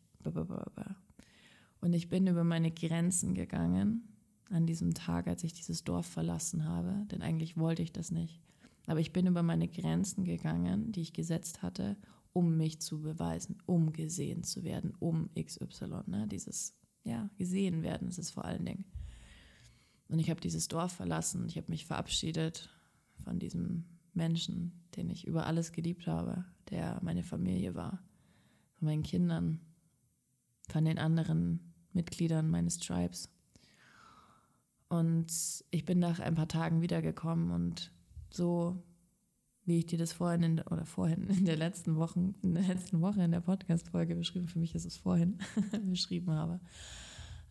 Und 1.82 1.94
ich 1.94 2.10
bin 2.10 2.28
über 2.28 2.44
meine 2.44 2.72
Grenzen 2.72 3.34
gegangen 3.34 4.08
an 4.50 4.66
diesem 4.68 4.94
Tag, 4.94 5.28
als 5.28 5.44
ich 5.44 5.54
dieses 5.54 5.84
Dorf 5.84 6.06
verlassen 6.06 6.66
habe, 6.66 7.06
denn 7.10 7.22
eigentlich 7.22 7.58
wollte 7.58 7.82
ich 7.82 7.92
das 7.92 8.12
nicht. 8.12 8.42
Aber 8.86 9.00
ich 9.00 9.14
bin 9.14 9.26
über 9.26 9.44
meine 9.44 9.68
Grenzen 9.68 10.26
gegangen, 10.26 10.92
die 10.92 11.02
ich 11.02 11.14
gesetzt 11.14 11.62
hatte, 11.62 11.98
um 12.34 12.58
mich 12.58 12.82
zu 12.82 13.02
beweisen, 13.02 13.58
um 13.66 13.94
gesehen 13.94 14.44
zu 14.44 14.64
werden, 14.64 14.94
um 15.00 15.30
XY. 15.34 16.04
Ne? 16.08 16.28
Dieses, 16.28 16.76
ja, 17.04 17.30
gesehen 17.38 17.84
werden 17.84 18.08
ist 18.08 18.20
es 18.20 18.32
vor 18.32 18.46
allen 18.46 18.66
Dingen. 18.66 18.86
Und 20.08 20.20
ich 20.20 20.30
habe 20.30 20.42
dieses 20.42 20.68
Dorf 20.68 20.92
verlassen, 20.92 21.46
ich 21.48 21.58
habe 21.58 21.72
mich 21.72 21.86
verabschiedet 21.86 22.70
von 23.22 23.40
diesem 23.40 23.86
Menschen, 24.14 24.84
den 24.96 25.10
ich 25.10 25.26
über 25.26 25.46
alles 25.46 25.72
geliebt 25.72 26.08
habe, 26.08 26.46
der 26.70 27.00
meine 27.02 27.24
Familie 27.24 27.76
war, 27.76 28.04
von 28.76 28.88
meinen 28.88 29.04
Kindern, 29.04 29.62
von 30.70 30.86
den 30.86 31.00
anderen 31.00 31.74
Mitgliedern 31.94 32.50
meines 32.50 32.78
Tribes. 32.78 33.30
Und 34.90 35.64
ich 35.70 35.86
bin 35.86 36.00
nach 36.00 36.20
ein 36.20 36.36
paar 36.36 36.48
Tagen 36.48 36.82
wiedergekommen 36.82 37.52
und 37.52 37.92
so 38.30 38.84
wie 39.64 39.80
ich 39.80 39.86
dir 39.86 39.98
das 39.98 40.12
vorhin 40.12 40.44
in, 40.44 40.60
oder 40.62 40.86
vorhin 40.86 41.28
in 41.30 41.46
der 41.46 41.56
letzten 41.56 41.96
Woche, 41.96 42.34
in 42.42 42.56
der 42.56 42.68
letzten 42.68 43.00
Woche 43.02 43.24
in 43.24 43.32
der 43.32 43.42
Podcast-Folge 43.42 44.16
beschrieben, 44.16 44.48
für 44.48 44.60
mich 44.60 44.76
ist 44.76 44.86
es 44.86 44.98
vorhin 44.98 45.38
beschrieben 45.86 46.32
habe. 46.32 46.60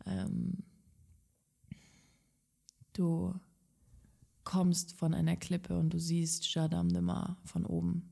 Ähm, 0.07 0.65
du 2.93 3.35
kommst 4.51 4.95
von 4.95 5.15
einer 5.15 5.37
Klippe 5.37 5.79
und 5.79 5.91
du 5.91 6.01
siehst 6.01 6.53
Jadam 6.53 6.89
de 6.89 7.01
Mar 7.01 7.37
von 7.45 7.65
oben. 7.65 8.11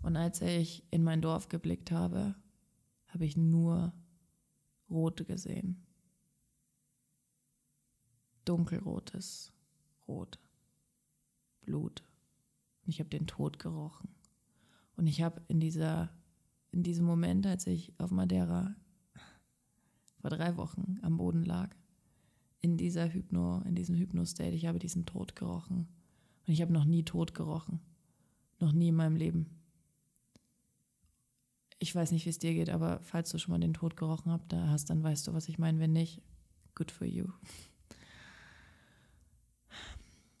Und 0.00 0.16
als 0.16 0.40
ich 0.40 0.82
in 0.90 1.04
mein 1.04 1.20
Dorf 1.20 1.50
geblickt 1.50 1.90
habe, 1.90 2.34
habe 3.08 3.26
ich 3.26 3.36
nur 3.36 3.92
Rot 4.88 5.26
gesehen. 5.26 5.84
Dunkelrotes 8.46 9.52
Rot. 10.08 10.38
Blut. 11.60 12.02
Und 12.86 12.88
ich 12.88 12.98
habe 12.98 13.10
den 13.10 13.26
Tod 13.26 13.58
gerochen. 13.58 14.08
Und 14.96 15.06
ich 15.06 15.20
habe 15.20 15.42
in 15.48 15.60
in 16.70 16.82
diesem 16.82 17.04
Moment, 17.04 17.46
als 17.46 17.66
ich 17.66 17.92
auf 18.00 18.10
Madeira 18.10 18.74
vor 20.22 20.30
drei 20.30 20.56
Wochen 20.56 20.98
am 21.02 21.18
Boden 21.18 21.44
lag, 21.44 21.76
in 22.62 22.76
dieser 22.76 23.12
Hypno, 23.12 23.60
in 23.66 23.74
diesem 23.74 23.96
Hypno-State, 23.96 24.54
ich 24.54 24.66
habe 24.66 24.78
diesen 24.78 25.04
Tod 25.04 25.36
gerochen. 25.36 25.88
Und 26.46 26.52
ich 26.52 26.62
habe 26.62 26.72
noch 26.72 26.84
nie 26.84 27.02
Tod 27.02 27.34
gerochen. 27.34 27.80
Noch 28.60 28.72
nie 28.72 28.88
in 28.88 28.94
meinem 28.94 29.16
Leben. 29.16 29.46
Ich 31.80 31.94
weiß 31.94 32.12
nicht, 32.12 32.24
wie 32.24 32.30
es 32.30 32.38
dir 32.38 32.54
geht, 32.54 32.70
aber 32.70 33.00
falls 33.02 33.30
du 33.30 33.38
schon 33.38 33.50
mal 33.50 33.58
den 33.58 33.74
Tod 33.74 33.96
gerochen 33.96 34.30
habt, 34.30 34.52
da 34.52 34.68
hast, 34.68 34.88
dann 34.88 35.02
weißt 35.02 35.26
du, 35.26 35.34
was 35.34 35.48
ich 35.48 35.58
meine. 35.58 35.80
Wenn 35.80 35.92
nicht, 35.92 36.22
good 36.76 36.92
for 36.92 37.06
you. 37.06 37.26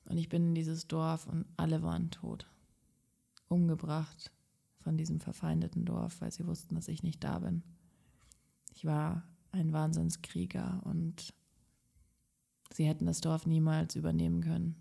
Und 0.08 0.16
ich 0.16 0.28
bin 0.28 0.48
in 0.48 0.54
dieses 0.54 0.86
Dorf 0.86 1.26
und 1.26 1.44
alle 1.56 1.82
waren 1.82 2.10
tot. 2.10 2.46
Umgebracht 3.48 4.30
von 4.78 4.96
diesem 4.96 5.18
verfeindeten 5.20 5.84
Dorf, 5.84 6.20
weil 6.20 6.30
sie 6.30 6.46
wussten, 6.46 6.76
dass 6.76 6.86
ich 6.86 7.02
nicht 7.02 7.24
da 7.24 7.40
bin. 7.40 7.64
Ich 8.74 8.84
war 8.84 9.24
ein 9.50 9.72
Wahnsinnskrieger 9.72 10.82
und 10.84 11.34
sie 12.74 12.86
hätten 12.86 13.06
das 13.06 13.20
Dorf 13.20 13.46
niemals 13.46 13.96
übernehmen 13.96 14.40
können. 14.42 14.76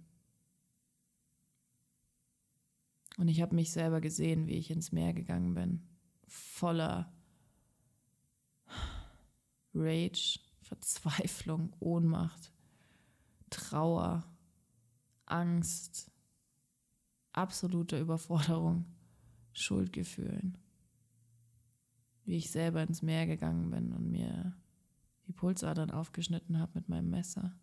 Und 3.17 3.27
ich 3.27 3.41
habe 3.41 3.55
mich 3.55 3.71
selber 3.71 4.01
gesehen, 4.01 4.47
wie 4.47 4.55
ich 4.55 4.71
ins 4.71 4.91
Meer 4.91 5.13
gegangen 5.13 5.53
bin, 5.53 5.81
voller 6.27 7.11
Rage, 9.73 10.39
Verzweiflung, 10.61 11.73
Ohnmacht, 11.79 12.51
Trauer 13.49 14.23
Angst, 15.25 16.11
absolute 17.31 17.99
Überforderung, 17.99 18.85
Schuldgefühlen. 19.53 20.57
Wie 22.25 22.35
ich 22.35 22.51
selber 22.51 22.83
ins 22.83 23.01
Meer 23.01 23.25
gegangen 23.25 23.69
bin 23.71 23.93
und 23.93 24.11
mir 24.11 24.55
die 25.27 25.33
Pulsadern 25.33 25.91
aufgeschnitten 25.91 26.59
habe 26.59 26.71
mit 26.75 26.89
meinem 26.89 27.09
Messer 27.09 27.57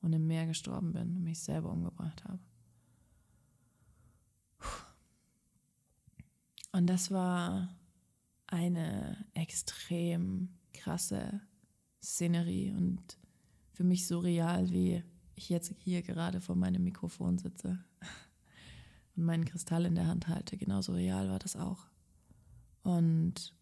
und 0.00 0.12
im 0.12 0.26
Meer 0.26 0.46
gestorben 0.46 0.92
bin 0.92 1.16
und 1.16 1.24
mich 1.24 1.40
selber 1.40 1.70
umgebracht 1.70 2.24
habe. 2.24 2.40
Und 6.72 6.86
das 6.86 7.10
war 7.10 7.76
eine 8.46 9.26
extrem 9.34 10.50
krasse 10.72 11.40
Szenerie 12.02 12.72
und 12.72 13.18
für 13.72 13.84
mich 13.84 14.06
so 14.06 14.18
real 14.18 14.70
wie 14.70 15.02
ich 15.34 15.48
jetzt 15.48 15.74
hier 15.78 16.02
gerade 16.02 16.40
vor 16.40 16.56
meinem 16.56 16.84
Mikrofon 16.84 17.38
sitze 17.38 17.78
und 19.16 19.24
meinen 19.24 19.44
Kristall 19.44 19.86
in 19.86 19.94
der 19.94 20.06
Hand 20.06 20.28
halte. 20.28 20.56
Genauso 20.56 20.92
real 20.92 21.28
war 21.28 21.38
das 21.38 21.56
auch. 21.56 21.86
Und 22.82 23.54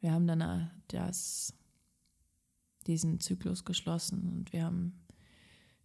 wir 0.00 0.12
haben 0.12 0.26
dann 0.26 0.70
das, 0.88 1.54
diesen 2.86 3.20
Zyklus 3.20 3.64
geschlossen 3.64 4.28
und 4.28 4.52
wir 4.52 4.64
haben 4.64 4.99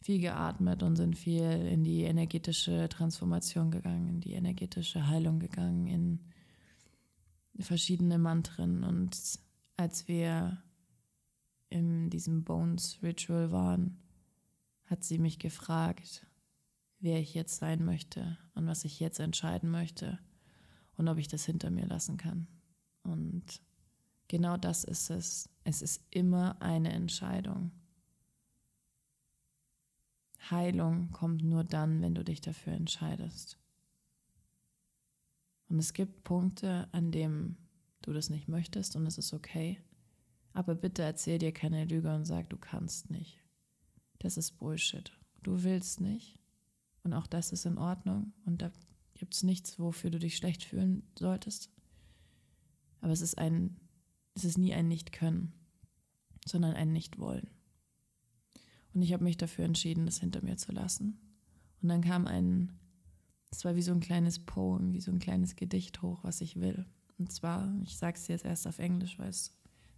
viel 0.06 0.20
geatmet 0.20 0.84
und 0.84 0.98
sind 0.98 1.18
viel 1.18 1.42
in 1.42 1.84
die 1.84 2.04
energetische 2.04 2.88
Transformation 2.90 3.72
gegangen, 3.72 4.08
in 4.08 4.22
die 4.22 4.34
energetische 4.34 5.08
Heilung 5.08 5.40
gegangen, 5.40 5.88
in 5.88 6.20
verschiedene 7.64 8.20
Mantren. 8.20 8.84
Und 8.84 9.18
als 9.78 10.08
wir 10.08 10.62
in 11.70 12.12
diesem 12.12 12.44
Bones 12.44 13.00
Ritual 13.02 13.52
waren, 13.52 13.98
hat 14.84 15.04
sie 15.04 15.18
mich 15.18 15.40
gefragt, 15.40 16.28
wer 17.00 17.20
ich 17.20 17.34
jetzt 17.34 17.58
sein 17.58 17.84
möchte 17.84 18.38
und 18.54 18.68
was 18.68 18.86
ich 18.86 19.00
jetzt 19.00 19.20
entscheiden 19.20 19.72
möchte 19.72 20.20
und 20.98 21.08
ob 21.08 21.18
ich 21.18 21.30
das 21.30 21.46
hinter 21.46 21.72
mir 21.72 21.88
lassen 21.88 22.18
kann. 22.18 22.46
Und 23.02 23.60
genau 24.28 24.56
das 24.56 24.84
ist 24.84 25.10
es. 25.10 25.50
Es 25.64 25.82
ist 25.82 26.04
immer 26.12 26.62
eine 26.62 26.94
Entscheidung. 26.94 27.72
Heilung 30.50 31.12
kommt 31.12 31.44
nur 31.44 31.64
dann, 31.64 32.02
wenn 32.02 32.16
du 32.16 32.24
dich 32.24 32.42
dafür 32.42 32.74
entscheidest. 32.74 33.58
Und 35.68 35.80
es 35.80 35.94
gibt 35.94 36.24
Punkte, 36.24 36.88
an 36.92 37.12
denen 37.12 37.58
du 38.02 38.14
das 38.14 38.30
nicht 38.30 38.48
möchtest 38.48 38.96
und 38.96 39.06
es 39.06 39.18
ist 39.18 39.34
okay. 39.34 39.82
Aber 40.54 40.76
bitte 40.76 41.02
erzähl 41.02 41.40
dir 41.40 41.52
keine 41.52 41.86
Lüge 41.86 42.14
und 42.14 42.26
sag, 42.26 42.50
du 42.50 42.58
kannst 42.58 43.10
nicht. 43.10 43.40
Das 44.20 44.38
ist 44.38 44.52
Bullshit. 44.58 45.12
Du 45.44 45.64
willst 45.64 46.00
nicht. 46.00 46.40
Und 47.04 47.14
auch 47.14 47.28
das 47.28 47.52
ist 47.52 47.66
in 47.66 47.78
Ordnung. 47.78 48.34
Und 48.46 48.62
da 48.62 48.72
gibt 49.16 49.34
es 49.34 49.44
nichts, 49.44 49.80
wofür 49.80 50.12
du 50.12 50.20
dich 50.20 50.38
schlecht 50.38 50.64
fühlen 50.64 51.04
solltest. 51.18 51.70
Aber 53.02 53.12
es 53.12 53.22
ist 53.22 53.38
ein, 53.38 53.80
es 54.34 54.46
ist 54.46 54.58
nie 54.58 54.74
ein 54.74 54.88
Nicht-Können, 54.88 55.54
sondern 56.46 56.74
ein 56.74 56.92
Nicht-Wollen. 56.94 57.50
Und 58.96 59.02
ich 59.02 59.12
habe 59.12 59.26
mich 59.26 59.36
dafür 59.36 59.66
entschieden, 59.66 60.06
das 60.06 60.20
hinter 60.20 60.42
mir 60.42 60.56
zu 60.56 60.72
lassen. 60.72 61.20
Und 61.82 61.90
dann 61.90 62.02
kam 62.02 62.28
ein, 62.28 62.80
es 63.52 63.66
war 63.66 63.76
wie 63.76 63.82
so 63.82 63.92
ein 63.92 64.00
kleines 64.00 64.40
Poem, 64.40 64.94
wie 64.94 65.02
so 65.02 65.12
ein 65.12 65.20
kleines 65.20 65.58
Gedicht 65.58 66.02
hoch, 66.02 66.24
was 66.24 66.40
ich 66.40 66.62
will. 66.62 66.86
Und 67.20 67.30
zwar, 67.32 67.76
ich 67.84 67.98
sage 67.98 68.18
es 68.18 68.30
jetzt 68.30 68.46
erst 68.46 68.66
auf 68.66 68.80
Englisch, 68.80 69.20
weil 69.20 69.28
es 69.28 69.54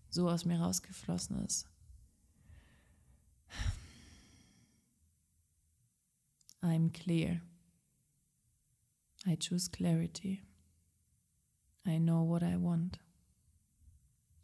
so 0.09 0.27
aus 0.27 0.45
mir 0.45 0.59
rausgeflossen 0.59 1.45
ist. 1.45 1.69
I'm 6.63 6.91
clear. 6.91 7.41
I 9.27 9.37
choose 9.37 9.69
clarity. 9.69 10.41
I 11.85 11.99
know 11.99 12.27
what 12.27 12.41
I 12.41 12.55
want. 12.59 12.99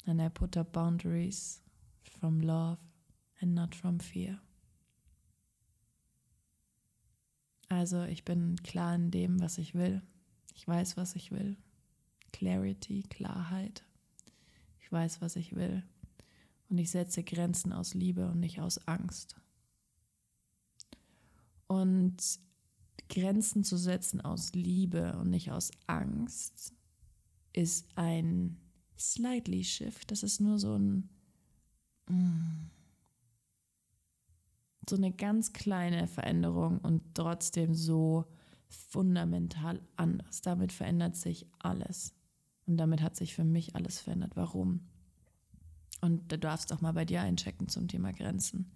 And 0.05 0.22
I 0.22 0.29
put 0.29 0.55
up 0.57 0.74
boundaries 0.74 1.63
from 2.03 2.39
love 2.41 2.77
and 3.44 3.54
not 3.54 3.76
from 3.76 4.00
fear. 4.00 4.40
Also 7.70 8.04
ich 8.04 8.24
bin 8.24 8.56
klar 8.64 8.96
in 8.96 9.12
dem, 9.12 9.40
was 9.40 9.58
ich 9.58 9.76
will. 9.76 10.02
Ich 10.56 10.68
weiß, 10.68 10.98
was 10.98 11.16
ich 11.16 11.32
will. 11.32 11.58
Clarity, 12.32 13.04
Klarheit. 13.04 13.84
Ich 14.80 14.92
weiß, 14.92 15.22
was 15.22 15.36
ich 15.36 15.56
will. 15.56 15.84
Und 16.70 16.78
ich 16.78 16.90
setze 16.92 17.24
Grenzen 17.24 17.74
aus 17.74 17.94
Liebe 17.94 18.28
und 18.28 18.40
nicht 18.40 18.60
aus 18.60 18.88
Angst. 18.88 19.36
Und 21.68 22.40
Grenzen 23.10 23.64
zu 23.64 23.78
setzen 23.78 24.22
aus 24.22 24.54
Liebe 24.54 25.18
und 25.18 25.30
nicht 25.30 25.52
aus 25.52 25.72
Angst 25.88 26.74
ist 27.54 27.88
ein 27.96 28.58
slightly 28.98 29.64
shift. 29.64 30.12
Das 30.12 30.24
ist 30.24 30.40
nur 30.40 30.60
so 30.60 30.76
ein 30.78 31.10
mm, 32.10 32.70
so 34.90 34.96
eine 34.96 35.12
ganz 35.12 35.54
kleine 35.54 36.08
Veränderung 36.08 36.80
und 36.80 37.02
trotzdem 37.13 37.74
so 37.74 38.25
fundamental 38.68 39.82
anders. 39.96 40.42
Damit 40.42 40.72
verändert 40.72 41.16
sich 41.16 41.48
alles. 41.60 42.13
Und 42.66 42.78
damit 42.78 43.02
hat 43.02 43.16
sich 43.16 43.34
für 43.34 43.44
mich 43.44 43.75
alles 43.75 44.00
verändert. 44.00 44.36
Warum? 44.36 44.82
Und 46.02 46.32
du 46.32 46.38
darfst 46.38 46.74
auch 46.74 46.82
mal 46.82 46.94
bei 46.94 47.06
dir 47.06 47.22
einchecken 47.22 47.68
zum 47.68 47.88
Thema 47.88 48.12
Grenzen. 48.12 48.72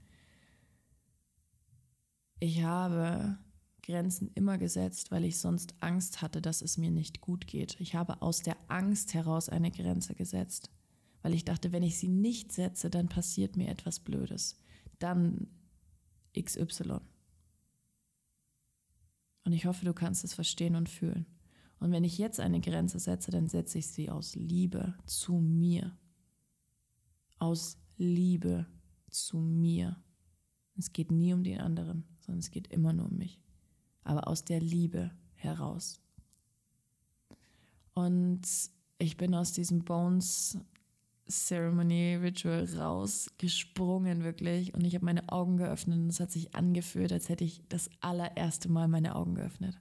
Ich 2.39 2.63
habe 2.63 3.37
Grenzen 3.81 4.31
immer 4.35 4.57
gesetzt, 4.57 5.11
weil 5.11 5.25
ich 5.25 5.39
sonst 5.39 5.75
Angst 5.79 6.21
hatte, 6.21 6.41
dass 6.41 6.61
es 6.61 6.77
mir 6.77 6.91
nicht 6.91 7.21
gut 7.21 7.47
geht. 7.47 7.79
Ich 7.79 7.95
habe 7.95 8.21
aus 8.21 8.41
der 8.41 8.57
Angst 8.67 9.13
heraus 9.13 9.49
eine 9.49 9.71
Grenze 9.71 10.13
gesetzt, 10.13 10.69
weil 11.21 11.33
ich 11.33 11.45
dachte, 11.45 11.71
wenn 11.71 11.83
ich 11.83 11.97
sie 11.97 12.09
nicht 12.09 12.51
setze, 12.51 12.89
dann 12.89 13.07
passiert 13.07 13.57
mir 13.57 13.69
etwas 13.69 13.99
Blödes. 13.99 14.59
Dann 14.99 15.47
XY. 16.41 16.99
Und 19.43 19.53
ich 19.53 19.65
hoffe, 19.65 19.85
du 19.85 19.93
kannst 19.93 20.23
es 20.23 20.33
verstehen 20.33 20.75
und 20.75 20.89
fühlen. 20.89 21.25
Und 21.79 21.91
wenn 21.91 22.03
ich 22.03 22.17
jetzt 22.17 22.39
eine 22.39 22.59
Grenze 22.59 22.99
setze, 22.99 23.31
dann 23.31 23.47
setze 23.47 23.77
ich 23.77 23.87
sie 23.87 24.09
aus 24.09 24.35
Liebe 24.35 24.95
zu 25.05 25.33
mir. 25.35 25.97
Aus 27.39 27.77
Liebe 27.97 28.65
zu 29.09 29.37
mir. 29.37 29.95
Es 30.75 30.91
geht 30.91 31.11
nie 31.11 31.33
um 31.33 31.43
den 31.43 31.59
anderen, 31.59 32.03
sondern 32.19 32.39
es 32.39 32.51
geht 32.51 32.67
immer 32.67 32.93
nur 32.93 33.05
um 33.05 33.17
mich. 33.17 33.39
Aber 34.03 34.27
aus 34.27 34.43
der 34.43 34.59
Liebe 34.59 35.11
heraus. 35.35 36.01
Und 37.93 38.41
ich 38.99 39.17
bin 39.17 39.33
aus 39.33 39.53
diesem 39.53 39.83
Bones 39.83 40.59
Ceremony 41.29 42.15
Ritual 42.15 42.65
rausgesprungen, 42.77 44.23
wirklich. 44.23 44.73
Und 44.73 44.85
ich 44.85 44.95
habe 44.95 45.05
meine 45.05 45.29
Augen 45.29 45.57
geöffnet 45.57 45.99
und 45.99 46.09
es 46.09 46.19
hat 46.19 46.31
sich 46.31 46.55
angefühlt, 46.55 47.11
als 47.11 47.29
hätte 47.29 47.43
ich 47.43 47.61
das 47.69 47.89
allererste 48.01 48.69
Mal 48.69 48.87
meine 48.87 49.15
Augen 49.15 49.35
geöffnet. 49.35 49.77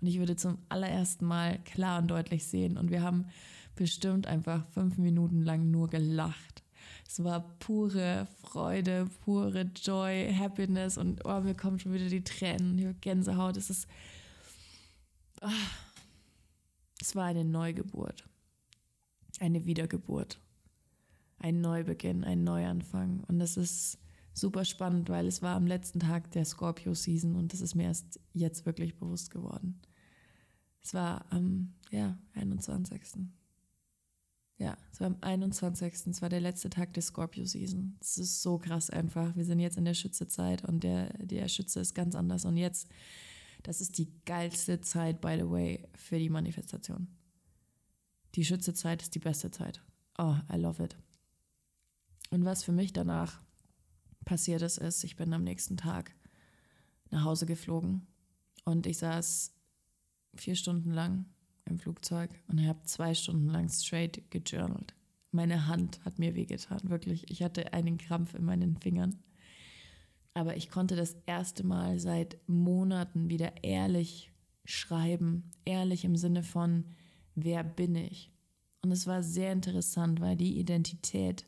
Und 0.00 0.06
ich 0.06 0.18
würde 0.18 0.36
zum 0.36 0.58
allerersten 0.68 1.26
Mal 1.26 1.58
klar 1.64 2.00
und 2.00 2.08
deutlich 2.08 2.46
sehen. 2.46 2.76
Und 2.76 2.90
wir 2.90 3.02
haben 3.02 3.26
bestimmt 3.74 4.26
einfach 4.26 4.66
fünf 4.70 4.98
Minuten 4.98 5.42
lang 5.42 5.70
nur 5.70 5.88
gelacht. 5.88 6.62
Es 7.06 7.22
war 7.24 7.40
pure 7.58 8.26
Freude, 8.42 9.08
pure 9.24 9.70
Joy, 9.74 10.32
Happiness 10.36 10.98
und 10.98 11.24
oh, 11.24 11.40
mir 11.40 11.54
kommen 11.54 11.78
schon 11.78 11.92
wieder 11.92 12.08
die 12.08 12.24
Tränen, 12.24 12.76
die 12.76 12.92
Gänsehaut. 13.00 13.56
Es 13.56 13.70
ist. 13.70 13.88
Oh, 15.40 15.48
es 17.00 17.14
war 17.14 17.26
eine 17.26 17.44
Neugeburt, 17.44 18.24
eine 19.40 19.64
Wiedergeburt 19.64 20.38
ein 21.38 21.60
Neubeginn, 21.60 22.24
ein 22.24 22.44
Neuanfang. 22.44 23.24
Und 23.28 23.38
das 23.38 23.56
ist 23.56 23.98
super 24.34 24.64
spannend, 24.64 25.08
weil 25.08 25.26
es 25.26 25.42
war 25.42 25.56
am 25.56 25.66
letzten 25.66 26.00
Tag 26.00 26.30
der 26.32 26.44
Scorpio-Season 26.44 27.36
und 27.36 27.52
das 27.52 27.60
ist 27.60 27.74
mir 27.74 27.84
erst 27.84 28.20
jetzt 28.32 28.66
wirklich 28.66 28.96
bewusst 28.96 29.30
geworden. 29.30 29.80
Es 30.82 30.94
war 30.94 31.26
am 31.30 31.74
ja, 31.90 32.18
21. 32.34 33.00
Ja, 34.58 34.76
es 34.92 35.00
war 35.00 35.08
am 35.08 35.16
21. 35.20 36.06
Es 36.06 36.22
war 36.22 36.28
der 36.28 36.40
letzte 36.40 36.70
Tag 36.70 36.92
der 36.94 37.02
Scorpio-Season. 37.02 37.96
Es 38.00 38.18
ist 38.18 38.42
so 38.42 38.58
krass 38.58 38.90
einfach. 38.90 39.36
Wir 39.36 39.44
sind 39.44 39.60
jetzt 39.60 39.76
in 39.76 39.84
der 39.84 39.94
Schützezeit 39.94 40.64
und 40.64 40.82
der, 40.82 41.12
der 41.18 41.48
Schütze 41.48 41.80
ist 41.80 41.94
ganz 41.94 42.14
anders. 42.14 42.44
Und 42.44 42.56
jetzt, 42.56 42.88
das 43.62 43.80
ist 43.80 43.98
die 43.98 44.12
geilste 44.24 44.80
Zeit, 44.80 45.20
by 45.20 45.36
the 45.38 45.48
way, 45.48 45.88
für 45.94 46.18
die 46.18 46.30
Manifestation. 46.30 47.08
Die 48.34 48.44
Schützezeit 48.44 49.02
ist 49.02 49.14
die 49.14 49.20
beste 49.20 49.50
Zeit. 49.50 49.82
Oh, 50.18 50.36
I 50.52 50.56
love 50.56 50.82
it. 50.82 50.96
Und 52.30 52.44
was 52.44 52.62
für 52.62 52.72
mich 52.72 52.92
danach 52.92 53.40
passiert 54.24 54.62
ist, 54.62 54.78
ist, 54.78 55.04
ich 55.04 55.16
bin 55.16 55.32
am 55.32 55.44
nächsten 55.44 55.76
Tag 55.76 56.14
nach 57.10 57.24
Hause 57.24 57.46
geflogen 57.46 58.06
und 58.64 58.86
ich 58.86 58.98
saß 58.98 59.54
vier 60.34 60.54
Stunden 60.54 60.90
lang 60.90 61.24
im 61.64 61.78
Flugzeug 61.78 62.30
und 62.48 62.64
habe 62.66 62.82
zwei 62.84 63.14
Stunden 63.14 63.48
lang 63.48 63.68
straight 63.68 64.30
gejournalt. 64.30 64.94
Meine 65.30 65.66
Hand 65.66 66.04
hat 66.04 66.18
mir 66.18 66.34
wehgetan, 66.34 66.80
wirklich. 66.84 67.30
Ich 67.30 67.42
hatte 67.42 67.72
einen 67.72 67.98
Krampf 67.98 68.34
in 68.34 68.44
meinen 68.44 68.76
Fingern. 68.76 69.18
Aber 70.34 70.56
ich 70.56 70.70
konnte 70.70 70.96
das 70.96 71.16
erste 71.26 71.66
Mal 71.66 71.98
seit 71.98 72.38
Monaten 72.46 73.28
wieder 73.28 73.64
ehrlich 73.64 74.30
schreiben. 74.64 75.50
Ehrlich 75.64 76.04
im 76.04 76.16
Sinne 76.16 76.42
von, 76.42 76.84
wer 77.34 77.64
bin 77.64 77.94
ich? 77.94 78.30
Und 78.82 78.92
es 78.92 79.06
war 79.06 79.22
sehr 79.22 79.52
interessant, 79.52 80.20
weil 80.20 80.36
die 80.36 80.58
Identität 80.58 81.46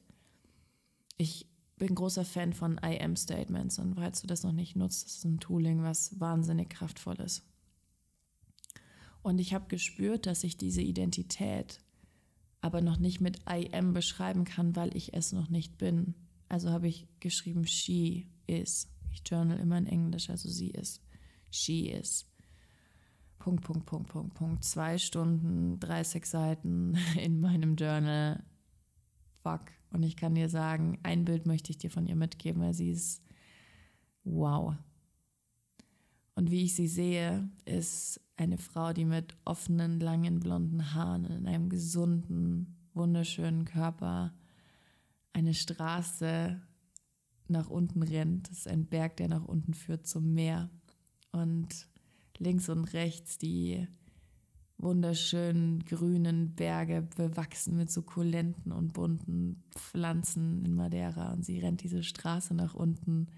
ich 1.21 1.47
bin 1.77 1.95
großer 1.95 2.25
Fan 2.25 2.55
von 2.55 2.81
I 2.83 2.99
am 2.99 3.15
Statements 3.15 3.79
und 3.79 3.95
falls 3.95 4.23
du 4.23 4.27
das 4.27 4.43
noch 4.43 4.53
nicht 4.53 4.75
nutzt, 4.75 5.05
das 5.05 5.17
ist 5.17 5.25
ein 5.25 5.39
Tooling, 5.39 5.83
was 5.83 6.19
wahnsinnig 6.19 6.71
kraftvoll 6.71 7.21
ist. 7.21 7.45
Und 9.23 9.39
ich 9.39 9.53
habe 9.53 9.69
gespürt, 9.69 10.25
dass 10.25 10.45
ich 10.45 10.57
diese 10.57 10.81
Identität 10.81 11.83
aber 12.63 12.81
noch 12.81 12.99
nicht 12.99 13.21
mit 13.21 13.39
I 13.49 13.69
am 13.73 13.93
beschreiben 13.93 14.45
kann, 14.45 14.75
weil 14.77 14.97
ich 14.97 15.13
es 15.13 15.33
noch 15.33 15.51
nicht 15.51 15.77
bin. 15.77 16.15
Also 16.49 16.71
habe 16.71 16.89
ich 16.89 17.07
geschrieben, 17.21 17.67
she 17.67 18.31
is. 18.47 18.89
Ich 19.13 19.23
journal 19.27 19.59
immer 19.59 19.77
in 19.77 19.87
Englisch, 19.87 20.31
also 20.31 20.49
sie 20.49 20.71
ist. 20.71 21.03
She 21.51 21.89
is. 21.91 22.27
Punkt, 23.39 23.63
Punkt, 23.63 23.85
Punkt, 23.85 24.11
Punkt, 24.11 24.35
Punkt. 24.35 24.65
Zwei 24.65 24.97
Stunden, 24.97 25.79
30 25.81 26.25
Seiten 26.25 26.97
in 27.19 27.41
meinem 27.41 27.77
Journal. 27.77 28.43
Fuck 29.43 29.80
und 29.93 30.03
ich 30.03 30.17
kann 30.17 30.35
dir 30.35 30.49
sagen, 30.49 30.99
ein 31.03 31.25
Bild 31.25 31.47
möchte 31.47 31.71
ich 31.71 31.79
dir 31.79 31.91
von 31.91 32.07
ihr 32.07 32.17
mitgeben, 32.17 32.63
weil 32.63 32.75
sie 32.75 32.91
ist 32.91 33.23
wow. 34.25 34.75
Und 36.35 36.51
wie 36.51 36.65
ich 36.65 36.75
sie 36.75 36.89
sehe, 36.89 37.49
ist 37.65 38.21
eine 38.37 38.57
Frau, 38.57 38.93
die 38.93 39.05
mit 39.05 39.37
offenen, 39.45 40.01
langen, 40.01 40.41
blonden 40.41 40.95
Haaren 40.95 41.25
in 41.27 41.47
einem 41.47 41.69
gesunden, 41.69 42.79
wunderschönen 42.95 43.65
Körper 43.65 44.33
eine 45.33 45.55
Straße 45.55 46.61
nach 47.49 47.69
unten 47.69 48.03
rennt. 48.03 48.49
Das 48.49 48.59
ist 48.59 48.69
ein 48.69 48.87
Berg, 48.87 49.17
der 49.17 49.29
nach 49.29 49.45
unten 49.45 49.75
führt 49.75 50.07
zum 50.07 50.33
Meer. 50.33 50.71
Und 51.33 51.89
links 52.39 52.69
und 52.69 52.85
rechts 52.93 53.39
die 53.39 53.87
wunderschönen 54.83 55.85
grünen 55.85 56.55
Berge 56.55 57.07
bewachsen 57.17 57.77
mit 57.77 57.91
sukkulenten 57.91 58.73
und 58.73 58.93
bunten 58.93 59.63
Pflanzen 59.71 60.65
in 60.65 60.75
Madeira. 60.75 61.33
Und 61.33 61.45
sie 61.45 61.59
rennt 61.59 61.83
diese 61.83 62.03
Straße 62.03 62.55
nach 62.55 62.75
unten 62.75 63.29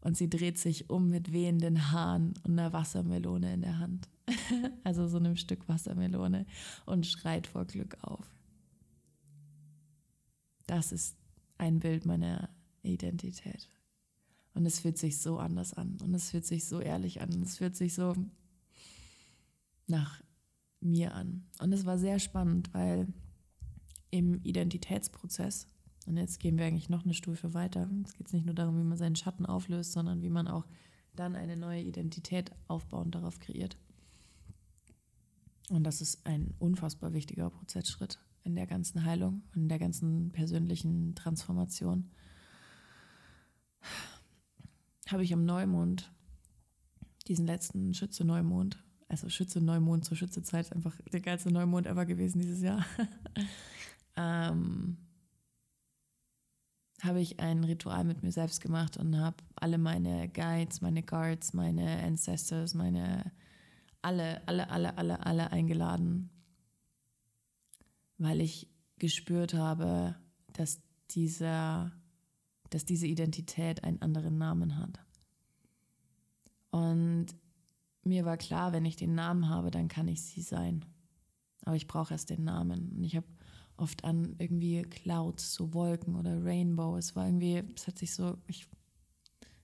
und 0.00 0.16
sie 0.16 0.30
dreht 0.30 0.58
sich 0.58 0.90
um 0.90 1.08
mit 1.08 1.32
wehenden 1.32 1.90
Haaren 1.90 2.34
und 2.44 2.58
einer 2.58 2.72
Wassermelone 2.72 3.52
in 3.52 3.62
der 3.62 3.78
Hand. 3.78 4.08
also 4.84 5.08
so 5.08 5.16
einem 5.16 5.36
Stück 5.36 5.68
Wassermelone 5.68 6.46
und 6.86 7.06
schreit 7.06 7.46
vor 7.46 7.64
Glück 7.64 7.96
auf. 8.02 8.26
Das 10.66 10.92
ist 10.92 11.16
ein 11.56 11.80
Bild 11.80 12.04
meiner 12.04 12.50
Identität. 12.82 13.68
Und 14.54 14.66
es 14.66 14.80
fühlt 14.80 14.98
sich 14.98 15.18
so 15.18 15.38
anders 15.38 15.72
an 15.72 15.98
und 16.02 16.14
es 16.14 16.30
fühlt 16.30 16.44
sich 16.44 16.66
so 16.66 16.80
ehrlich 16.80 17.20
an. 17.20 17.42
Es 17.42 17.58
fühlt 17.58 17.76
sich 17.76 17.94
so 17.94 18.14
nach 19.86 20.20
mir 20.80 21.14
an. 21.14 21.46
Und 21.60 21.72
es 21.72 21.84
war 21.84 21.98
sehr 21.98 22.18
spannend, 22.18 22.72
weil 22.72 23.08
im 24.10 24.40
Identitätsprozess, 24.42 25.68
und 26.06 26.16
jetzt 26.16 26.40
gehen 26.40 26.56
wir 26.56 26.66
eigentlich 26.66 26.88
noch 26.88 27.04
eine 27.04 27.14
Stufe 27.14 27.54
weiter, 27.54 27.88
es 28.04 28.14
geht 28.14 28.32
nicht 28.32 28.46
nur 28.46 28.54
darum, 28.54 28.78
wie 28.78 28.84
man 28.84 28.96
seinen 28.96 29.16
Schatten 29.16 29.46
auflöst, 29.46 29.92
sondern 29.92 30.22
wie 30.22 30.30
man 30.30 30.48
auch 30.48 30.66
dann 31.14 31.34
eine 31.34 31.56
neue 31.56 31.82
Identität 31.82 32.52
aufbauen 32.68 33.10
darauf 33.10 33.40
kreiert. 33.40 33.76
Und 35.70 35.84
das 35.84 36.00
ist 36.00 36.26
ein 36.26 36.54
unfassbar 36.58 37.12
wichtiger 37.12 37.50
Prozessschritt 37.50 38.18
in 38.44 38.54
der 38.54 38.66
ganzen 38.66 39.04
Heilung 39.04 39.42
und 39.54 39.62
in 39.62 39.68
der 39.68 39.78
ganzen 39.78 40.30
persönlichen 40.32 41.14
Transformation. 41.14 42.10
Habe 45.08 45.24
ich 45.24 45.32
am 45.32 45.44
Neumond, 45.44 46.10
diesen 47.26 47.46
letzten 47.46 47.92
Schütze-Neumond, 47.92 48.82
also 49.08 49.28
Schütze 49.28 49.60
Neumond 49.60 50.04
zur 50.04 50.16
Schützezeit 50.16 50.66
ist 50.66 50.72
einfach 50.72 50.94
der 51.12 51.20
geilste 51.20 51.50
Neumond 51.50 51.86
ever 51.86 52.04
gewesen 52.04 52.40
dieses 52.40 52.60
Jahr. 52.60 52.84
ähm, 54.16 54.98
habe 57.02 57.20
ich 57.20 57.40
ein 57.40 57.64
Ritual 57.64 58.04
mit 58.04 58.22
mir 58.22 58.32
selbst 58.32 58.60
gemacht 58.60 58.96
und 58.96 59.18
habe 59.18 59.36
alle 59.56 59.78
meine 59.78 60.28
Guides, 60.28 60.80
meine 60.80 61.02
Guards, 61.02 61.54
meine 61.54 62.02
Ancestors, 62.02 62.74
meine 62.74 63.32
alle, 64.02 64.46
alle, 64.46 64.70
alle, 64.70 64.96
alle, 64.96 65.26
alle 65.26 65.52
eingeladen, 65.52 66.30
weil 68.16 68.40
ich 68.40 68.68
gespürt 68.98 69.54
habe, 69.54 70.16
dass 70.52 70.80
dieser, 71.10 71.92
dass 72.70 72.84
diese 72.84 73.06
Identität 73.06 73.84
einen 73.84 74.02
anderen 74.02 74.38
Namen 74.38 74.76
hat. 74.76 75.00
Und 76.70 77.26
mir 78.08 78.24
war 78.24 78.36
klar, 78.36 78.72
wenn 78.72 78.84
ich 78.84 78.96
den 78.96 79.14
Namen 79.14 79.48
habe, 79.48 79.70
dann 79.70 79.88
kann 79.88 80.08
ich 80.08 80.22
sie 80.22 80.42
sein. 80.42 80.84
Aber 81.64 81.76
ich 81.76 81.86
brauche 81.86 82.14
erst 82.14 82.30
den 82.30 82.44
Namen. 82.44 82.92
Und 82.96 83.04
ich 83.04 83.16
habe 83.16 83.26
oft 83.76 84.04
an 84.04 84.34
irgendwie 84.38 84.82
Clouds, 84.82 85.54
so 85.54 85.72
Wolken 85.72 86.16
oder 86.16 86.44
Rainbow. 86.44 86.96
Es 86.96 87.14
war 87.14 87.26
irgendwie, 87.26 87.62
es 87.76 87.86
hat 87.86 87.98
sich 87.98 88.14
so, 88.14 88.36
ich, 88.46 88.66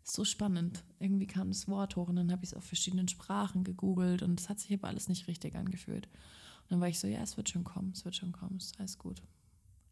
so 0.03 0.25
spannend. 0.25 0.85
Irgendwie 0.99 1.27
kam 1.27 1.49
das 1.49 1.69
Wort 1.69 1.97
hoch 1.97 2.09
und 2.09 2.17
dann 2.17 2.31
habe 2.31 2.45
ich 2.45 2.51
es 2.51 2.57
auf 2.57 2.65
verschiedenen 2.65 3.09
Sprachen 3.09 3.65
gegoogelt 3.65 4.23
und 4.23 4.41
es 4.41 4.49
hat 4.49 4.61
sich 4.61 4.73
aber 4.73 4.89
alles 4.89 5.09
nicht 5.09 5.27
richtig 5.29 5.57
angefühlt. 5.57 6.07
Und 6.07 6.73
dann 6.73 6.81
war 6.81 6.89
ich 6.89 7.01
so, 7.01 7.07
ja, 7.07 7.21
es 7.23 7.37
wird 7.37 7.49
schon 7.49 7.65
kommen, 7.65 7.93
es 7.93 8.05
wird 8.05 8.17
schon 8.17 8.33
kommen, 8.33 8.57
es 8.57 8.67
ist 8.67 8.81
alles 8.81 8.99
gut. 8.99 9.23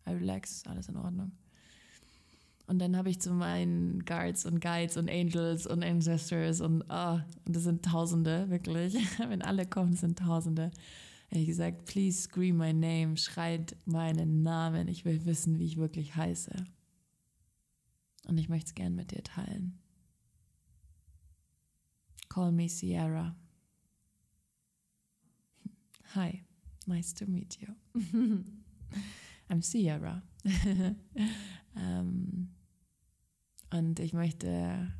I 0.06 0.12
relax, 0.12 0.66
alles 0.66 0.88
in 0.88 0.96
Ordnung. 0.96 1.32
Und 2.66 2.78
dann 2.78 2.96
habe 2.96 3.10
ich 3.10 3.20
zu 3.20 3.32
meinen 3.32 4.04
Guards 4.04 4.46
und 4.46 4.60
Guides 4.60 4.96
und 4.96 5.10
Angels 5.10 5.66
und 5.66 5.82
Ancestors 5.82 6.60
und, 6.60 6.84
oh, 6.88 7.18
und 7.44 7.56
das 7.56 7.64
sind 7.64 7.84
Tausende, 7.84 8.48
wirklich. 8.50 8.94
Wenn 9.18 9.42
alle 9.42 9.66
kommen, 9.66 9.94
sind 9.94 10.18
Tausende. 10.18 10.70
Habe 11.30 11.40
ich 11.40 11.46
gesagt, 11.46 11.86
please 11.86 12.22
scream 12.22 12.58
my 12.58 12.72
name, 12.72 13.16
schreit 13.16 13.76
meinen 13.84 14.42
Namen. 14.42 14.88
Ich 14.88 15.04
will 15.04 15.24
wissen, 15.24 15.58
wie 15.58 15.64
ich 15.64 15.76
wirklich 15.76 16.14
heiße. 16.14 16.52
Und 18.28 18.38
ich 18.38 18.48
möchte 18.48 18.68
es 18.68 18.74
gern 18.74 18.94
mit 18.94 19.10
dir 19.10 19.24
teilen. 19.24 19.78
Call 22.28 22.52
me 22.52 22.68
Sierra. 22.68 23.34
Hi, 26.14 26.44
nice 26.86 27.12
to 27.14 27.26
meet 27.26 27.58
you. 27.60 27.68
I'm 29.52 29.60
Sierra. 29.60 30.22
ähm, 31.76 32.54
und 33.70 34.00
ich 34.00 34.14
möchte 34.14 34.90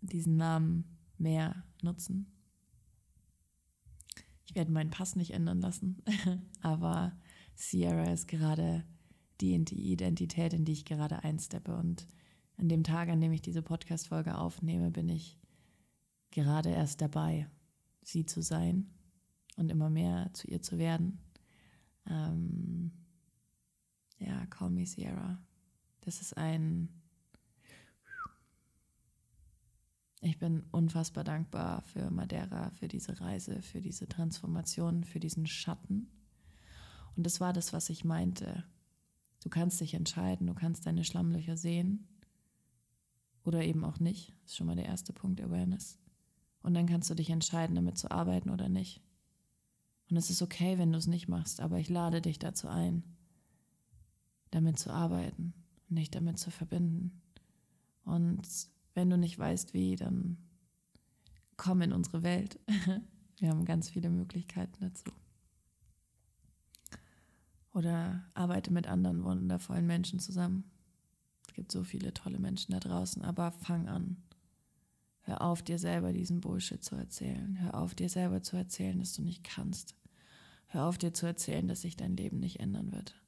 diesen 0.00 0.36
Namen 0.36 0.98
mehr 1.16 1.62
nutzen. 1.82 2.26
Ich 4.46 4.56
werde 4.56 4.72
meinen 4.72 4.90
Pass 4.90 5.14
nicht 5.14 5.30
ändern 5.30 5.60
lassen, 5.60 6.02
aber 6.60 7.16
Sierra 7.54 8.10
ist 8.10 8.26
gerade 8.26 8.84
die 9.40 9.54
Identität, 9.54 10.54
in 10.54 10.64
die 10.64 10.72
ich 10.72 10.84
gerade 10.84 11.22
einsteppe. 11.22 11.76
Und 11.76 12.08
an 12.56 12.68
dem 12.68 12.82
Tag, 12.82 13.10
an 13.10 13.20
dem 13.20 13.30
ich 13.30 13.42
diese 13.42 13.62
Podcast-Folge 13.62 14.36
aufnehme, 14.36 14.90
bin 14.90 15.08
ich 15.08 15.38
gerade 16.32 16.70
erst 16.70 17.00
dabei, 17.00 17.48
sie 18.02 18.26
zu 18.26 18.42
sein 18.42 18.90
und 19.56 19.70
immer 19.70 19.88
mehr 19.88 20.30
zu 20.32 20.48
ihr 20.48 20.62
zu 20.62 20.78
werden. 20.78 21.20
Ähm, 22.06 22.90
ja, 24.20 24.46
Call 24.46 24.70
Me 24.70 24.86
Sierra. 24.86 25.38
Das 26.02 26.20
ist 26.20 26.36
ein. 26.36 26.88
Ich 30.22 30.38
bin 30.38 30.64
unfassbar 30.70 31.24
dankbar 31.24 31.80
für 31.80 32.10
Madeira, 32.10 32.70
für 32.72 32.88
diese 32.88 33.20
Reise, 33.20 33.62
für 33.62 33.80
diese 33.80 34.06
Transformation, 34.06 35.02
für 35.04 35.18
diesen 35.18 35.46
Schatten. 35.46 36.10
Und 37.16 37.24
das 37.24 37.40
war 37.40 37.54
das, 37.54 37.72
was 37.72 37.88
ich 37.88 38.04
meinte. 38.04 38.64
Du 39.42 39.48
kannst 39.48 39.80
dich 39.80 39.94
entscheiden, 39.94 40.46
du 40.46 40.54
kannst 40.54 40.84
deine 40.84 41.04
Schlammlöcher 41.04 41.56
sehen 41.56 42.06
oder 43.44 43.64
eben 43.64 43.82
auch 43.84 43.98
nicht. 43.98 44.34
Das 44.42 44.52
ist 44.52 44.56
schon 44.58 44.66
mal 44.66 44.76
der 44.76 44.84
erste 44.84 45.14
Punkt, 45.14 45.40
Awareness. 45.40 45.98
Und 46.62 46.74
dann 46.74 46.86
kannst 46.86 47.08
du 47.08 47.14
dich 47.14 47.30
entscheiden, 47.30 47.74
damit 47.74 47.96
zu 47.96 48.10
arbeiten 48.10 48.50
oder 48.50 48.68
nicht. 48.68 49.00
Und 50.10 50.18
es 50.18 50.28
ist 50.28 50.42
okay, 50.42 50.76
wenn 50.76 50.92
du 50.92 50.98
es 50.98 51.06
nicht 51.06 51.28
machst, 51.28 51.60
aber 51.60 51.78
ich 51.78 51.88
lade 51.88 52.20
dich 52.20 52.38
dazu 52.38 52.68
ein, 52.68 53.04
damit 54.50 54.78
zu 54.78 54.90
arbeiten, 54.90 55.54
nicht 55.88 56.14
damit 56.14 56.38
zu 56.38 56.50
verbinden. 56.50 57.20
Und 58.04 58.42
wenn 58.94 59.10
du 59.10 59.16
nicht 59.16 59.38
weißt, 59.38 59.74
wie, 59.74 59.96
dann 59.96 60.38
komm 61.56 61.82
in 61.82 61.92
unsere 61.92 62.22
Welt. 62.22 62.58
Wir 63.38 63.50
haben 63.50 63.64
ganz 63.64 63.90
viele 63.90 64.10
Möglichkeiten 64.10 64.80
dazu. 64.80 65.10
Oder 67.72 68.24
arbeite 68.34 68.72
mit 68.72 68.86
anderen 68.86 69.24
wundervollen 69.24 69.86
Menschen 69.86 70.18
zusammen. 70.18 70.70
Es 71.46 71.54
gibt 71.54 71.70
so 71.70 71.84
viele 71.84 72.12
tolle 72.12 72.38
Menschen 72.38 72.72
da 72.72 72.80
draußen, 72.80 73.22
aber 73.22 73.52
fang 73.52 73.88
an. 73.88 74.22
Hör 75.22 75.42
auf, 75.42 75.62
dir 75.62 75.78
selber 75.78 76.12
diesen 76.12 76.40
Bullshit 76.40 76.82
zu 76.82 76.96
erzählen. 76.96 77.58
Hör 77.60 77.74
auf, 77.74 77.94
dir 77.94 78.08
selber 78.08 78.42
zu 78.42 78.56
erzählen, 78.56 78.98
dass 78.98 79.14
du 79.14 79.22
nicht 79.22 79.44
kannst. 79.44 79.94
Hör 80.66 80.86
auf, 80.86 80.98
dir 80.98 81.12
zu 81.12 81.26
erzählen, 81.26 81.68
dass 81.68 81.82
sich 81.82 81.96
dein 81.96 82.16
Leben 82.16 82.38
nicht 82.38 82.60
ändern 82.60 82.92
wird. 82.92 83.19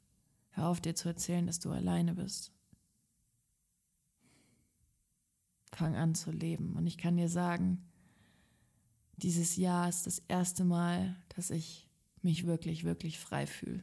Hör 0.52 0.68
auf, 0.68 0.80
dir 0.80 0.94
zu 0.94 1.08
erzählen, 1.08 1.46
dass 1.46 1.60
du 1.60 1.70
alleine 1.70 2.14
bist. 2.14 2.52
Fang 5.72 5.96
an 5.96 6.14
zu 6.14 6.30
leben. 6.30 6.74
Und 6.76 6.86
ich 6.86 6.98
kann 6.98 7.16
dir 7.16 7.28
sagen, 7.28 7.90
dieses 9.16 9.56
Jahr 9.56 9.88
ist 9.88 10.06
das 10.06 10.18
erste 10.28 10.64
Mal, 10.64 11.16
dass 11.34 11.50
ich 11.50 11.88
mich 12.20 12.46
wirklich, 12.46 12.84
wirklich 12.84 13.18
frei 13.18 13.46
fühle. 13.46 13.82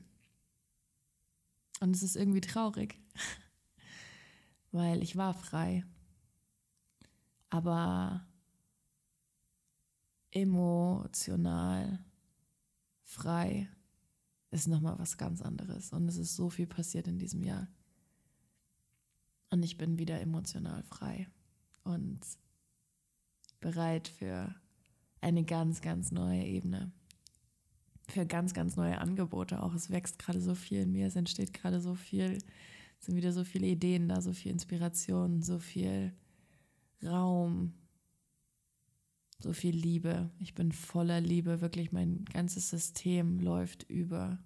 Und 1.79 1.95
es 1.95 2.03
ist 2.03 2.15
irgendwie 2.15 2.41
traurig, 2.41 2.99
weil 4.71 5.01
ich 5.01 5.15
war 5.15 5.33
frei. 5.33 5.85
Aber 7.49 8.27
emotional 10.31 11.99
frei 13.03 13.67
ist 14.51 14.67
nochmal 14.67 14.97
was 14.97 15.17
ganz 15.17 15.41
anderes. 15.41 15.93
Und 15.93 16.07
es 16.07 16.17
ist 16.17 16.35
so 16.35 16.49
viel 16.49 16.67
passiert 16.67 17.07
in 17.07 17.19
diesem 17.19 17.43
Jahr. 17.43 17.67
Und 19.51 19.63
ich 19.63 19.77
bin 19.77 19.97
wieder 19.97 20.19
emotional 20.21 20.83
frei 20.83 21.27
und 21.83 22.19
bereit 23.59 24.07
für 24.07 24.53
eine 25.21 25.43
ganz, 25.43 25.81
ganz 25.81 26.11
neue 26.11 26.43
Ebene. 26.43 26.91
Für 28.07 28.25
ganz, 28.25 28.53
ganz 28.53 28.75
neue 28.75 28.99
Angebote 28.99 29.61
auch. 29.61 29.73
Es 29.73 29.89
wächst 29.89 30.17
gerade 30.19 30.41
so 30.41 30.55
viel 30.55 30.81
in 30.81 30.91
mir, 30.91 31.07
es 31.07 31.15
entsteht 31.15 31.53
gerade 31.53 31.79
so 31.79 31.95
viel, 31.95 32.39
es 32.99 33.05
sind 33.05 33.15
wieder 33.15 33.33
so 33.33 33.43
viele 33.43 33.67
Ideen 33.67 34.07
da, 34.07 34.21
so 34.21 34.33
viel 34.33 34.51
Inspiration, 34.51 35.43
so 35.43 35.59
viel 35.59 36.13
Raum, 37.03 37.73
so 39.39 39.53
viel 39.53 39.75
Liebe. 39.75 40.29
Ich 40.39 40.53
bin 40.53 40.71
voller 40.71 41.21
Liebe, 41.21 41.61
wirklich 41.61 41.91
mein 41.91 42.25
ganzes 42.25 42.69
System 42.69 43.39
läuft 43.39 43.83
über. 43.83 44.37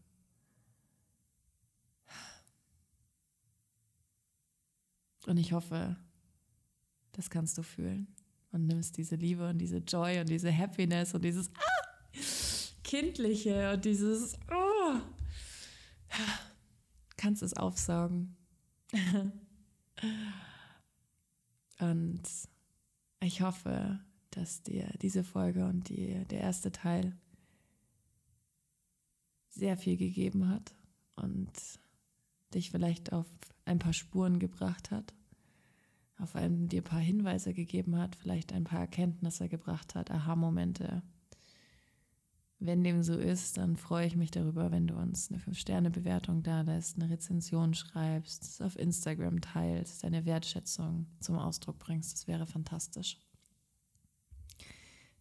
Und 5.25 5.37
ich 5.37 5.53
hoffe, 5.53 5.95
das 7.13 7.29
kannst 7.29 7.57
du 7.57 7.63
fühlen 7.63 8.07
und 8.51 8.67
nimmst 8.67 8.97
diese 8.97 9.15
Liebe 9.15 9.49
und 9.49 9.57
diese 9.57 9.77
Joy 9.77 10.19
und 10.19 10.29
diese 10.29 10.55
Happiness 10.55 11.13
und 11.13 11.23
dieses 11.23 11.49
ah, 11.55 11.61
Kindliche 12.83 13.73
und 13.73 13.85
dieses 13.85 14.37
oh, 14.51 14.99
kannst 17.17 17.41
es 17.41 17.55
aufsaugen. 17.55 18.35
und 21.79 22.21
ich 23.21 23.41
hoffe, 23.41 23.99
dass 24.37 24.63
dir 24.63 24.87
diese 25.01 25.23
Folge 25.23 25.65
und 25.65 25.89
die, 25.89 26.25
der 26.25 26.41
erste 26.41 26.71
Teil 26.71 27.15
sehr 29.49 29.77
viel 29.77 29.97
gegeben 29.97 30.49
hat 30.49 30.73
und 31.15 31.51
dich 32.53 32.71
vielleicht 32.71 33.13
auf 33.13 33.27
ein 33.65 33.79
paar 33.79 33.93
Spuren 33.93 34.39
gebracht 34.39 34.91
hat, 34.91 35.13
auf 36.17 36.35
einem 36.35 36.67
dir 36.67 36.81
ein 36.81 36.85
paar 36.85 36.99
Hinweise 36.99 37.53
gegeben 37.53 37.97
hat, 37.97 38.15
vielleicht 38.15 38.53
ein 38.53 38.63
paar 38.63 38.79
Erkenntnisse 38.79 39.49
gebracht 39.49 39.95
hat, 39.95 40.11
Aha-Momente. 40.11 41.03
Wenn 42.59 42.83
dem 42.83 43.03
so 43.03 43.17
ist, 43.17 43.57
dann 43.57 43.75
freue 43.75 44.07
ich 44.07 44.15
mich 44.15 44.31
darüber, 44.31 44.71
wenn 44.71 44.87
du 44.87 44.95
uns 44.95 45.29
eine 45.29 45.39
5-Sterne-Bewertung 45.39 46.43
da 46.43 46.61
lässt, 46.61 46.95
eine 46.95 47.09
Rezension 47.09 47.73
schreibst, 47.73 48.43
es 48.43 48.61
auf 48.61 48.79
Instagram 48.79 49.41
teilst, 49.41 50.03
deine 50.03 50.25
Wertschätzung 50.25 51.07
zum 51.19 51.37
Ausdruck 51.37 51.77
bringst. 51.77 52.13
Das 52.13 52.27
wäre 52.27 52.47
fantastisch. 52.47 53.19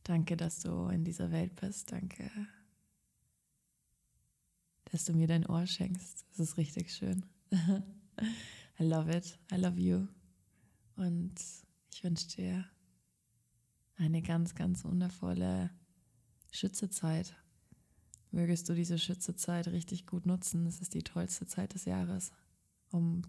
Danke, 0.05 0.37
dass 0.37 0.61
du 0.61 0.89
in 0.89 1.05
dieser 1.05 1.31
Welt 1.31 1.55
bist. 1.57 1.93
Danke, 1.93 2.31
dass 4.87 5.05
du 5.05 5.13
mir 5.13 5.29
dein 5.29 5.47
Ohr 5.47 5.67
schenkst. 5.67 6.27
Das 6.31 6.41
ist 6.41 6.57
richtig 6.57 6.93
schön. 6.93 7.25
I 7.53 8.83
love 8.83 9.17
it. 9.17 9.39
I 9.53 9.57
love 9.57 9.79
you. 9.79 10.09
Und 10.97 11.35
ich 11.93 12.03
wünsche 12.03 12.29
dir 12.29 12.65
eine 13.97 14.23
ganz, 14.23 14.57
ganz 14.57 14.85
wundervolle 14.85 15.71
Schützezeit. 16.51 17.37
Mögest 18.33 18.69
du 18.69 18.75
diese 18.75 18.99
Schützezeit 18.99 19.69
richtig 19.69 20.07
gut 20.07 20.27
nutzen. 20.27 20.67
Es 20.67 20.81
ist 20.81 20.95
die 20.95 21.05
tollste 21.05 21.47
Zeit 21.47 21.75
des 21.75 21.85
Jahres, 21.85 22.33
um 22.91 23.23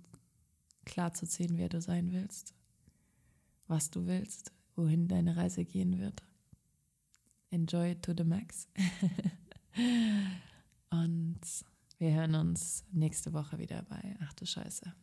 klar 0.86 1.14
zu 1.14 1.28
ziehen, 1.28 1.58
wer 1.58 1.70
du 1.70 1.82
sein 1.82 2.12
willst, 2.12 2.56
was 3.68 3.92
du 3.92 4.08
willst, 4.08 4.52
wohin 4.76 5.08
deine 5.08 5.38
Reise 5.38 5.66
gehen 5.66 6.00
wird 6.00 6.24
enjoy 7.54 7.96
to 8.02 8.14
the 8.18 8.24
max. 8.24 8.68
Und 10.90 11.40
wir 11.98 12.14
hören 12.14 12.36
uns 12.36 12.86
nächste 12.92 13.34
Woche 13.34 13.58
wieder 13.60 13.84
bei 13.84 14.16
Ach 14.24 14.34
du 14.34 14.46
Scheiße. 14.46 14.94